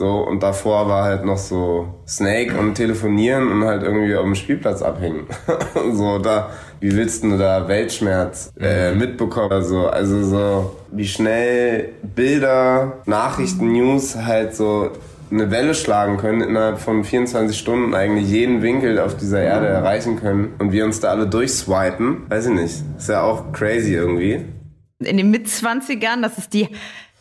So, 0.00 0.20
und 0.20 0.42
davor 0.42 0.88
war 0.88 1.04
halt 1.04 1.26
noch 1.26 1.36
so 1.36 1.86
Snake 2.08 2.58
und 2.58 2.74
telefonieren 2.74 3.52
und 3.52 3.64
halt 3.64 3.82
irgendwie 3.82 4.16
auf 4.16 4.24
dem 4.24 4.34
Spielplatz 4.34 4.80
abhängen. 4.80 5.26
so, 5.92 6.16
da, 6.16 6.48
wie 6.80 6.96
willst 6.96 7.22
du 7.22 7.36
da 7.36 7.68
Weltschmerz 7.68 8.50
äh, 8.58 8.94
mitbekommen? 8.94 9.52
Also, 9.52 9.88
also 9.88 10.22
so, 10.22 10.76
wie 10.90 11.06
schnell 11.06 11.90
Bilder, 12.02 13.02
Nachrichten, 13.04 13.72
News 13.72 14.16
halt 14.16 14.56
so 14.56 14.88
eine 15.30 15.50
Welle 15.50 15.74
schlagen 15.74 16.16
können, 16.16 16.40
innerhalb 16.40 16.78
von 16.78 17.04
24 17.04 17.58
Stunden 17.58 17.92
eigentlich 17.92 18.26
jeden 18.26 18.62
Winkel 18.62 18.98
auf 19.00 19.18
dieser 19.18 19.42
Erde 19.42 19.66
erreichen 19.66 20.18
können 20.18 20.54
und 20.60 20.72
wir 20.72 20.86
uns 20.86 21.00
da 21.00 21.10
alle 21.10 21.26
durchswipen. 21.26 22.22
Weiß 22.30 22.46
ich 22.46 22.54
nicht. 22.54 22.82
Ist 22.96 23.10
ja 23.10 23.20
auch 23.20 23.52
crazy 23.52 23.96
irgendwie. 23.96 24.46
In 25.00 25.18
den 25.18 25.30
Mitzwanzigern, 25.30 26.22
das 26.22 26.38
ist 26.38 26.54
die 26.54 26.70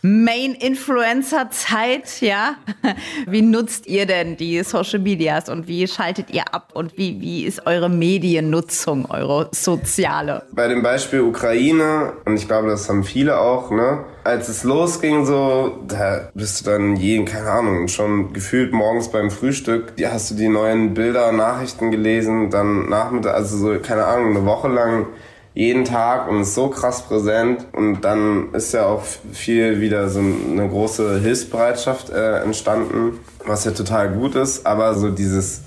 Main-Influencer-Zeit, 0.02 2.22
ja. 2.22 2.56
Wie 3.28 3.42
nutzt 3.42 3.86
ihr 3.88 4.06
denn 4.06 4.38
die 4.38 4.64
Social 4.64 5.00
Medias 5.00 5.50
und 5.50 5.68
wie 5.68 5.86
schaltet 5.88 6.30
ihr 6.32 6.54
ab 6.54 6.70
und 6.74 6.98
wie, 6.98 7.20
wie 7.20 7.44
ist 7.44 7.68
eure 7.68 7.90
Mediennutzung, 7.90 9.10
eure 9.10 9.50
soziale? 9.52 10.44
Bei 10.54 10.70
dem 10.70 10.82
Beispiel 10.82 11.20
Ukraine, 11.22 12.14
und 12.26 12.38
ich 12.38 12.48
glaube, 12.48 12.70
das 12.70 12.88
haben 12.88 13.04
viele 13.04 13.40
auch, 13.40 13.72
ne? 13.72 14.06
Als 14.24 14.48
es 14.48 14.64
losging, 14.64 15.26
so, 15.26 15.80
da 15.88 16.30
bist 16.34 16.62
du 16.62 16.72
dann 16.72 16.96
jeden, 16.96 17.26
keine 17.26 17.50
Ahnung, 17.50 17.88
schon 17.88 18.32
gefühlt 18.32 18.74
morgens 18.74 19.10
beim 19.10 19.32
Frühstück, 19.32 19.96
die 19.98 20.08
hast 20.08 20.32
du 20.32 20.36
die 20.36 20.50
neuen 20.50 20.94
Bilder, 20.94 21.32
Nachrichten 21.32 21.92
gelesen, 21.92 22.50
dann 22.50 22.90
Nachmittag, 22.90 23.34
also 23.34 23.58
so, 23.58 23.80
keine 23.80 24.06
Ahnung, 24.06 24.38
eine 24.38 24.46
Woche 24.46 24.68
lang 24.68 25.08
jeden 25.54 25.86
Tag 25.86 26.30
und 26.30 26.42
ist 26.42 26.56
so 26.56 26.70
krass 26.70 27.02
präsent. 27.02 27.66
Und 27.74 28.02
dann 28.02 28.54
ist 28.54 28.74
ja 28.74 28.86
auch 28.86 29.04
viel 29.34 29.82
wieder 29.82 30.10
so 30.10 30.20
eine 30.20 30.68
große 30.70 31.20
Hilfsbereitschaft 31.20 32.10
äh, 32.10 32.42
entstanden, 32.42 33.20
was 33.46 33.66
ja 33.66 33.72
total 33.72 34.10
gut 34.12 34.36
ist, 34.36 34.66
aber 34.66 34.96
so 34.96 35.10
dieses 35.10 35.62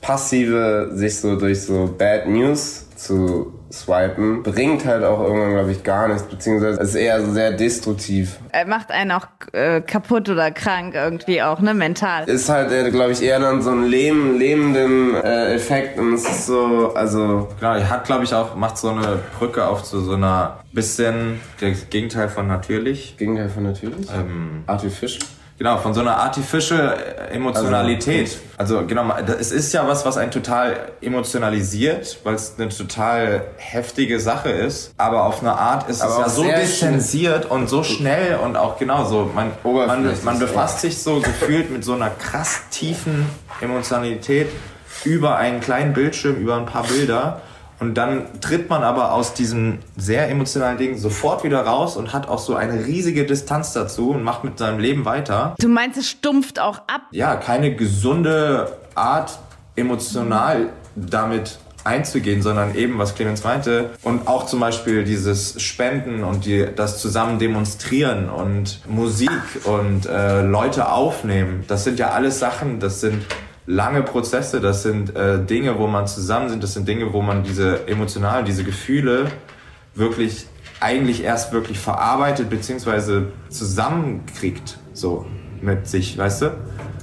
passive, 0.00 0.90
sich 0.94 1.20
so 1.20 1.36
durch 1.36 1.62
so 1.62 1.92
Bad 1.98 2.28
News 2.28 2.85
zu 2.96 3.52
swipen, 3.70 4.42
bringt 4.42 4.84
halt 4.84 5.04
auch 5.04 5.20
irgendwann, 5.20 5.52
glaube 5.52 5.72
ich, 5.72 5.82
gar 5.82 6.08
nichts, 6.08 6.24
beziehungsweise 6.24 6.80
es 6.80 6.90
ist 6.90 6.94
eher 6.94 7.20
so 7.20 7.32
sehr 7.32 7.52
destruktiv. 7.52 8.38
Er 8.52 8.66
macht 8.66 8.90
einen 8.90 9.12
auch 9.12 9.26
äh, 9.52 9.80
kaputt 9.80 10.28
oder 10.28 10.50
krank 10.50 10.94
irgendwie 10.94 11.42
auch, 11.42 11.60
ne, 11.60 11.74
mental. 11.74 12.28
Ist 12.28 12.48
halt, 12.48 12.72
äh, 12.72 12.90
glaube 12.90 13.12
ich, 13.12 13.22
eher 13.22 13.40
dann 13.40 13.62
so 13.62 13.70
ein 13.70 13.84
lehm, 13.84 14.38
lähmenden 14.38 15.14
äh, 15.14 15.54
Effekt 15.54 15.98
und 15.98 16.14
es 16.14 16.28
ist 16.28 16.46
so, 16.46 16.92
also 16.94 17.48
er 17.60 17.90
hat, 17.90 18.04
glaube 18.04 18.24
ich, 18.24 18.34
auch, 18.34 18.54
macht 18.56 18.78
so 18.78 18.90
eine 18.90 19.18
Brücke 19.38 19.66
auf 19.66 19.82
zu 19.82 20.00
so 20.00 20.14
einer 20.14 20.60
bisschen 20.72 21.40
das 21.60 21.90
Gegenteil 21.90 22.28
von 22.28 22.46
natürlich. 22.46 23.16
Gegenteil 23.16 23.48
von 23.48 23.64
natürlich. 23.64 24.08
Ähm, 24.10 24.64
Artificial. 24.66 25.22
Genau, 25.58 25.78
von 25.78 25.94
so 25.94 26.00
einer 26.00 26.18
artificial 26.18 26.98
Emotionalität. 27.32 28.38
Also, 28.58 28.86
genau, 28.86 29.10
es 29.16 29.52
ist 29.52 29.72
ja 29.72 29.88
was, 29.88 30.04
was 30.04 30.18
einen 30.18 30.30
total 30.30 30.76
emotionalisiert, 31.00 32.18
weil 32.24 32.34
es 32.34 32.54
eine 32.58 32.68
total 32.68 33.42
heftige 33.56 34.20
Sache 34.20 34.50
ist. 34.50 34.92
Aber 34.98 35.24
auf 35.24 35.40
eine 35.40 35.54
Art 35.54 35.88
ist 35.88 36.02
Aber 36.02 36.12
es 36.12 36.18
ja 36.18 36.28
so 36.28 36.44
distanziert 36.44 37.50
und 37.50 37.68
so 37.70 37.82
schnell 37.82 38.36
und 38.36 38.56
auch 38.56 38.78
genau 38.78 39.06
so. 39.06 39.30
Man, 39.34 39.52
man, 39.64 40.14
man 40.24 40.38
befasst 40.38 40.80
sich 40.80 40.98
so 41.02 41.20
gefühlt 41.20 41.70
mit 41.70 41.84
so 41.84 41.94
einer 41.94 42.10
krass 42.10 42.60
tiefen 42.70 43.26
Emotionalität 43.62 44.48
über 45.04 45.36
einen 45.36 45.60
kleinen 45.60 45.94
Bildschirm, 45.94 46.36
über 46.36 46.56
ein 46.56 46.66
paar 46.66 46.84
Bilder. 46.84 47.40
Und 47.78 47.94
dann 47.94 48.26
tritt 48.40 48.70
man 48.70 48.82
aber 48.82 49.12
aus 49.12 49.34
diesem 49.34 49.78
sehr 49.96 50.30
emotionalen 50.30 50.78
Ding 50.78 50.96
sofort 50.96 51.44
wieder 51.44 51.60
raus 51.60 51.96
und 51.96 52.12
hat 52.12 52.28
auch 52.28 52.38
so 52.38 52.54
eine 52.54 52.86
riesige 52.86 53.24
Distanz 53.26 53.72
dazu 53.72 54.10
und 54.10 54.22
macht 54.22 54.44
mit 54.44 54.58
seinem 54.58 54.78
Leben 54.78 55.04
weiter 55.04 55.54
Du 55.58 55.68
meinst, 55.68 55.98
es 55.98 56.08
stumpft 56.08 56.58
auch 56.58 56.78
ab? 56.88 57.02
ja, 57.10 57.36
keine 57.36 57.74
gesunde 57.74 58.78
Art, 58.94 59.38
emotional 59.76 60.70
damit 60.94 61.58
einzugehen, 61.84 62.42
sondern 62.42 62.74
eben, 62.74 62.98
was 62.98 63.14
Clemens 63.14 63.44
meinte, 63.44 63.90
und 64.02 64.26
auch 64.26 64.46
zum 64.46 64.58
Beispiel 64.60 65.04
dieses 65.04 65.62
Spenden 65.62 66.24
und 66.24 66.44
die, 66.44 66.66
das 66.74 67.00
zusammen 67.00 67.38
demonstrieren 67.38 68.28
und 68.28 68.80
Musik 68.88 69.30
und 69.64 70.06
äh, 70.06 70.42
Leute 70.42 70.90
aufnehmen, 70.90 71.64
das 71.68 71.84
sind 71.84 71.98
ja 71.98 72.10
alles 72.10 72.38
Sachen, 72.40 72.80
das 72.80 73.00
sind 73.00 73.24
lange 73.66 74.02
Prozesse, 74.02 74.60
das 74.60 74.82
sind 74.82 75.14
äh, 75.16 75.44
Dinge, 75.44 75.78
wo 75.78 75.86
man 75.86 76.06
zusammen 76.06 76.48
sind, 76.48 76.62
das 76.62 76.74
sind 76.74 76.86
Dinge, 76.88 77.12
wo 77.12 77.22
man 77.22 77.42
diese 77.42 77.86
emotionalen, 77.88 78.44
diese 78.44 78.64
Gefühle 78.64 79.30
wirklich 79.94 80.46
eigentlich 80.80 81.24
erst 81.24 81.52
wirklich 81.52 81.78
verarbeitet 81.78 82.50
beziehungsweise 82.50 83.28
zusammenkriegt, 83.48 84.78
so 84.92 85.26
mit 85.60 85.88
sich, 85.88 86.16
weißt 86.16 86.42
du? 86.42 86.50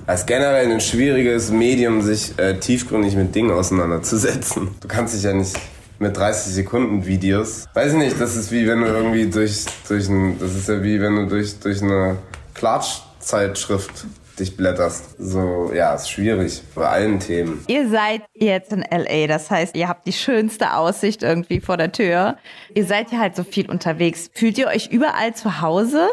Ist 0.08 0.28
generell 0.28 0.69
ein 0.69 0.82
schwieriges 0.82 1.49
Medium, 1.49 2.02
sich 2.02 2.38
äh, 2.38 2.60
tiefgründig 2.60 3.15
mit 3.15 3.34
Dingen 3.34 3.52
auseinanderzusetzen. 3.52 4.69
Du 4.82 4.88
kannst 4.88 5.15
dich 5.15 5.23
ja 5.23 5.34
nicht 5.34 5.58
mit 5.97 6.17
30 6.17 6.54
Sekunden 6.54 7.06
Videos. 7.06 7.65
Weiß 7.73 7.93
ich 7.93 7.97
nicht, 7.97 8.19
das 8.19 8.36
ist 8.36 8.52
wie 8.52 8.67
wenn 8.67 8.82
du 8.82 8.88
irgendwie 8.88 9.30
durch, 9.30 9.65
durch 9.88 10.10
ein, 10.10 10.38
das 10.39 10.56
ist 10.56 10.67
ja 10.67 10.84
wie 10.84 10.99
wenn 10.99 11.15
du 11.15 11.28
durch, 11.28 11.60
durch 11.60 11.82
eine 11.82 12.17
Klatschzeitschrift 12.54 14.06
dich 14.39 14.57
blätterst. 14.57 15.15
So, 15.19 15.71
ja, 15.73 15.93
ist 15.93 16.09
schwierig 16.09 16.61
bei 16.75 16.87
allen 16.87 17.19
Themen. 17.19 17.63
Ihr 17.67 17.89
seid 17.89 18.21
jetzt 18.33 18.71
in 18.71 18.83
LA, 18.89 19.27
das 19.27 19.49
heißt, 19.51 19.75
ihr 19.75 19.87
habt 19.87 20.07
die 20.07 20.13
schönste 20.13 20.73
Aussicht 20.73 21.23
irgendwie 21.23 21.59
vor 21.59 21.77
der 21.77 21.91
Tür. 21.91 22.37
Ihr 22.73 22.85
seid 22.85 23.11
ja 23.11 23.19
halt 23.19 23.35
so 23.35 23.43
viel 23.43 23.69
unterwegs. 23.69 24.29
Fühlt 24.33 24.57
ihr 24.57 24.67
euch 24.67 24.87
überall 24.87 25.33
zu 25.35 25.61
Hause? 25.61 26.09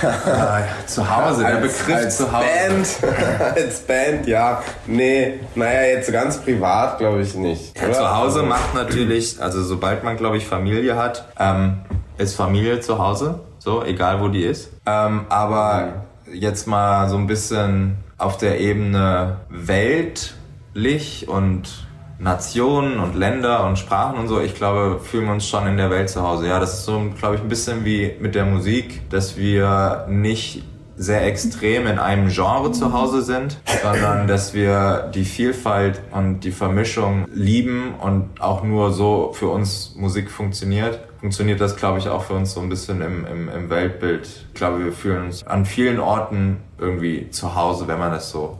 Zu 0.86 1.16
Hause, 1.16 1.42
der 1.42 1.56
Begriff 1.56 1.92
als 1.92 2.18
zu 2.18 2.32
Hause. 2.32 2.46
Band, 2.46 3.16
als 3.56 3.80
Band, 3.80 4.26
ja. 4.28 4.62
Nee, 4.86 5.40
naja, 5.56 5.82
jetzt 5.96 6.12
ganz 6.12 6.38
privat 6.38 6.98
glaube 6.98 7.22
ich 7.22 7.34
nicht. 7.34 7.76
Ja, 7.80 7.92
zu 7.92 8.16
Hause 8.16 8.42
macht 8.42 8.74
natürlich, 8.74 9.42
also 9.42 9.62
sobald 9.62 10.04
man, 10.04 10.16
glaube 10.16 10.36
ich, 10.36 10.46
Familie 10.46 10.96
hat, 10.96 11.28
ähm, 11.38 11.80
ist 12.16 12.34
Familie 12.36 12.80
zu 12.80 12.98
Hause, 12.98 13.40
so, 13.58 13.82
egal 13.84 14.20
wo 14.20 14.28
die 14.28 14.44
ist. 14.44 14.70
Ähm, 14.86 15.26
aber 15.28 16.06
jetzt 16.32 16.66
mal 16.66 17.08
so 17.08 17.16
ein 17.16 17.26
bisschen 17.26 17.96
auf 18.16 18.36
der 18.36 18.60
Ebene 18.60 19.38
weltlich 19.48 21.28
und 21.28 21.86
Nationen 22.18 22.98
und 22.98 23.14
Länder 23.14 23.64
und 23.66 23.78
Sprachen 23.78 24.18
und 24.18 24.26
so, 24.26 24.40
ich 24.40 24.54
glaube, 24.54 25.00
fühlen 25.00 25.26
wir 25.26 25.32
uns 25.32 25.46
schon 25.46 25.66
in 25.68 25.76
der 25.76 25.90
Welt 25.90 26.10
zu 26.10 26.22
Hause. 26.22 26.48
Ja, 26.48 26.58
das 26.58 26.80
ist 26.80 26.84
so, 26.84 27.00
glaube 27.16 27.36
ich, 27.36 27.40
ein 27.40 27.48
bisschen 27.48 27.84
wie 27.84 28.12
mit 28.18 28.34
der 28.34 28.44
Musik, 28.44 29.08
dass 29.08 29.36
wir 29.36 30.06
nicht 30.08 30.64
sehr 30.96 31.24
extrem 31.24 31.86
in 31.86 32.00
einem 32.00 32.28
Genre 32.28 32.72
zu 32.72 32.92
Hause 32.92 33.22
sind, 33.22 33.58
sondern 33.82 34.26
dass 34.26 34.52
wir 34.52 35.10
die 35.14 35.24
Vielfalt 35.24 36.00
und 36.10 36.40
die 36.40 36.50
Vermischung 36.50 37.26
lieben 37.32 37.94
und 38.00 38.40
auch 38.40 38.64
nur 38.64 38.92
so 38.92 39.32
für 39.32 39.48
uns 39.48 39.94
Musik 39.96 40.28
funktioniert. 40.28 40.98
Funktioniert 41.20 41.60
das, 41.60 41.76
glaube 41.76 41.98
ich, 41.98 42.08
auch 42.08 42.24
für 42.24 42.34
uns 42.34 42.52
so 42.52 42.60
ein 42.60 42.68
bisschen 42.68 43.02
im, 43.02 43.26
im, 43.26 43.48
im 43.48 43.70
Weltbild. 43.70 44.28
Ich 44.48 44.54
glaube, 44.54 44.84
wir 44.84 44.92
fühlen 44.92 45.26
uns 45.26 45.44
an 45.44 45.66
vielen 45.66 45.98
Orten 45.98 46.58
irgendwie 46.78 47.28
zu 47.30 47.56
Hause, 47.56 47.88
wenn 47.88 47.98
man 47.98 48.12
das 48.12 48.30
so 48.30 48.58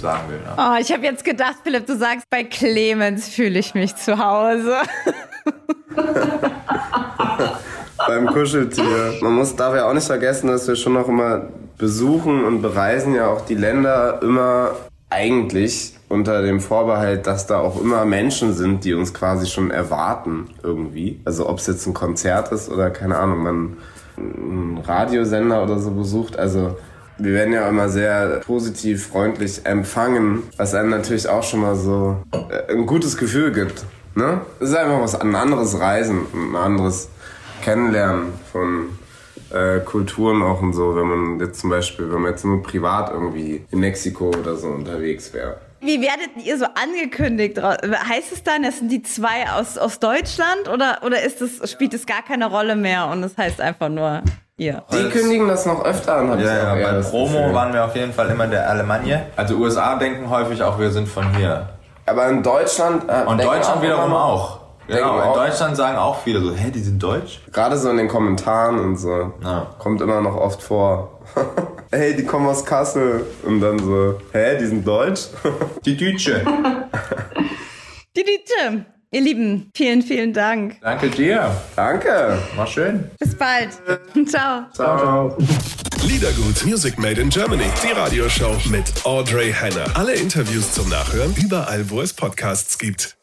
sagen 0.00 0.30
will. 0.30 0.38
Ne? 0.38 0.54
Oh, 0.56 0.76
ich 0.80 0.92
habe 0.92 1.04
jetzt 1.04 1.24
gedacht, 1.24 1.56
Philipp, 1.64 1.86
du 1.86 1.96
sagst, 1.96 2.30
bei 2.30 2.44
Clemens 2.44 3.28
fühle 3.28 3.58
ich 3.58 3.74
mich 3.74 3.96
zu 3.96 4.16
Hause. 4.16 4.76
Beim 8.06 8.26
Kuscheltier. 8.26 9.14
Man 9.20 9.34
muss 9.34 9.56
darf 9.56 9.74
ja 9.74 9.88
auch 9.88 9.94
nicht 9.94 10.06
vergessen, 10.06 10.46
dass 10.46 10.68
wir 10.68 10.76
schon 10.76 10.92
noch 10.92 11.08
immer 11.08 11.48
besuchen 11.78 12.44
und 12.44 12.62
bereisen 12.62 13.14
ja 13.14 13.26
auch 13.26 13.40
die 13.40 13.56
Länder 13.56 14.20
immer 14.22 14.76
eigentlich 15.10 15.94
unter 16.08 16.42
dem 16.42 16.60
Vorbehalt, 16.60 17.26
dass 17.26 17.46
da 17.46 17.60
auch 17.60 17.80
immer 17.80 18.04
Menschen 18.04 18.54
sind, 18.54 18.84
die 18.84 18.94
uns 18.94 19.12
quasi 19.14 19.46
schon 19.46 19.70
erwarten 19.70 20.48
irgendwie. 20.62 21.20
Also 21.24 21.48
ob 21.48 21.58
es 21.58 21.66
jetzt 21.66 21.86
ein 21.86 21.94
Konzert 21.94 22.52
ist 22.52 22.68
oder 22.70 22.90
keine 22.90 23.18
Ahnung, 23.18 23.42
man 23.42 23.76
einen 24.16 24.78
Radiosender 24.78 25.62
oder 25.62 25.78
so 25.78 25.90
besucht. 25.90 26.38
Also 26.38 26.76
wir 27.18 27.32
werden 27.32 27.52
ja 27.52 27.68
immer 27.68 27.88
sehr 27.88 28.40
positiv, 28.40 29.08
freundlich 29.08 29.66
empfangen, 29.66 30.44
was 30.56 30.74
einem 30.74 30.90
natürlich 30.90 31.28
auch 31.28 31.42
schon 31.42 31.60
mal 31.60 31.76
so 31.76 32.18
äh, 32.32 32.72
ein 32.72 32.86
gutes 32.86 33.16
Gefühl 33.16 33.52
gibt. 33.52 33.84
Ne? 34.14 34.40
Es 34.60 34.70
ist 34.70 34.76
einfach 34.76 35.00
was, 35.00 35.20
ein 35.20 35.34
anderes 35.34 35.78
Reisen, 35.78 36.22
ein 36.32 36.56
anderes 36.56 37.08
Kennenlernen 37.62 38.32
von 38.52 38.88
äh, 39.52 39.80
Kulturen 39.80 40.42
auch 40.42 40.60
und 40.62 40.72
so, 40.72 40.94
wenn 40.96 41.06
man 41.06 41.40
jetzt 41.40 41.60
zum 41.60 41.70
Beispiel, 41.70 42.12
wenn 42.12 42.20
man 42.22 42.32
jetzt 42.32 42.44
nur 42.44 42.62
privat 42.62 43.10
irgendwie 43.10 43.64
in 43.70 43.80
Mexiko 43.80 44.28
oder 44.30 44.56
so 44.56 44.68
unterwegs 44.68 45.32
wäre. 45.32 45.56
Wie 45.80 46.00
werdet 46.02 46.30
ihr 46.44 46.58
so 46.58 46.64
angekündigt? 46.64 47.62
Heißt 47.62 48.32
es 48.32 48.42
dann, 48.42 48.64
es 48.64 48.78
sind 48.80 48.90
die 48.90 49.02
zwei 49.02 49.48
aus, 49.56 49.78
aus 49.78 50.00
Deutschland 50.00 50.68
oder, 50.72 50.98
oder 51.06 51.22
ist 51.22 51.40
das, 51.40 51.70
spielt 51.70 51.94
es 51.94 52.04
gar 52.04 52.22
keine 52.22 52.46
Rolle 52.50 52.74
mehr 52.74 53.06
und 53.06 53.22
es 53.22 53.36
heißt 53.36 53.60
einfach 53.60 53.88
nur 53.88 54.22
ihr? 54.56 54.82
Die 54.92 55.08
kündigen 55.10 55.46
das 55.46 55.66
noch 55.66 55.84
öfter 55.84 56.16
an, 56.16 56.30
hab 56.30 56.40
Ja, 56.40 56.56
ja, 56.56 56.74
bei 56.74 56.92
das 56.96 57.10
Promo 57.10 57.38
Gefühl. 57.38 57.54
waren 57.54 57.72
wir 57.72 57.84
auf 57.84 57.94
jeden 57.94 58.12
Fall 58.12 58.28
immer 58.28 58.48
der 58.48 58.68
Alemannia. 58.68 59.26
Also 59.36 59.54
USA 59.54 59.94
denken 59.96 60.28
häufig 60.30 60.60
auch, 60.64 60.80
wir 60.80 60.90
sind 60.90 61.08
von 61.08 61.32
hier. 61.36 61.68
Aber 62.06 62.28
in 62.28 62.42
Deutschland. 62.42 63.04
Äh, 63.08 63.24
Und 63.26 63.38
Deutschland 63.38 63.78
auch 63.78 63.82
wiederum 63.82 64.12
auch. 64.14 64.57
Genau, 64.88 65.20
in 65.20 65.28
auch. 65.28 65.34
Deutschland 65.34 65.76
sagen 65.76 65.98
auch 65.98 66.22
viele 66.22 66.40
so, 66.40 66.52
hä, 66.52 66.70
die 66.70 66.80
sind 66.80 67.02
deutsch? 67.02 67.40
Gerade 67.52 67.76
so 67.76 67.90
in 67.90 67.98
den 67.98 68.08
Kommentaren 68.08 68.78
und 68.78 68.96
so. 68.96 69.32
Ja. 69.42 69.74
Kommt 69.78 70.00
immer 70.00 70.20
noch 70.20 70.34
oft 70.34 70.62
vor. 70.62 71.20
hey, 71.92 72.16
die 72.16 72.24
kommen 72.24 72.46
aus 72.46 72.64
Kassel. 72.64 73.26
Und 73.44 73.60
dann 73.60 73.78
so, 73.78 74.18
hä, 74.32 74.58
die 74.58 74.66
sind 74.66 74.86
deutsch? 74.86 75.28
Die 75.84 75.96
Deutsche. 75.96 76.44
Die 78.16 78.24
Diete. 78.24 78.86
Ihr 79.10 79.22
Lieben, 79.22 79.70
vielen, 79.74 80.02
vielen 80.02 80.34
Dank. 80.34 80.76
Danke 80.82 81.08
dir. 81.08 81.50
Danke. 81.76 82.38
War 82.56 82.66
schön. 82.66 83.10
Bis 83.18 83.34
bald. 83.34 83.70
Ciao. 84.26 84.66
Ciao. 84.74 85.38
Liedergut 86.06 86.66
Music 86.66 86.98
Made 86.98 87.18
in 87.18 87.30
Germany. 87.30 87.64
Die 87.82 87.92
Radioshow 87.92 88.54
mit 88.68 88.84
Audrey 89.04 89.50
Henner. 89.52 89.86
Alle 89.94 90.12
Interviews 90.14 90.72
zum 90.72 90.90
Nachhören 90.90 91.34
überall, 91.36 91.88
wo 91.88 92.02
es 92.02 92.12
Podcasts 92.12 92.78
gibt. 92.78 93.17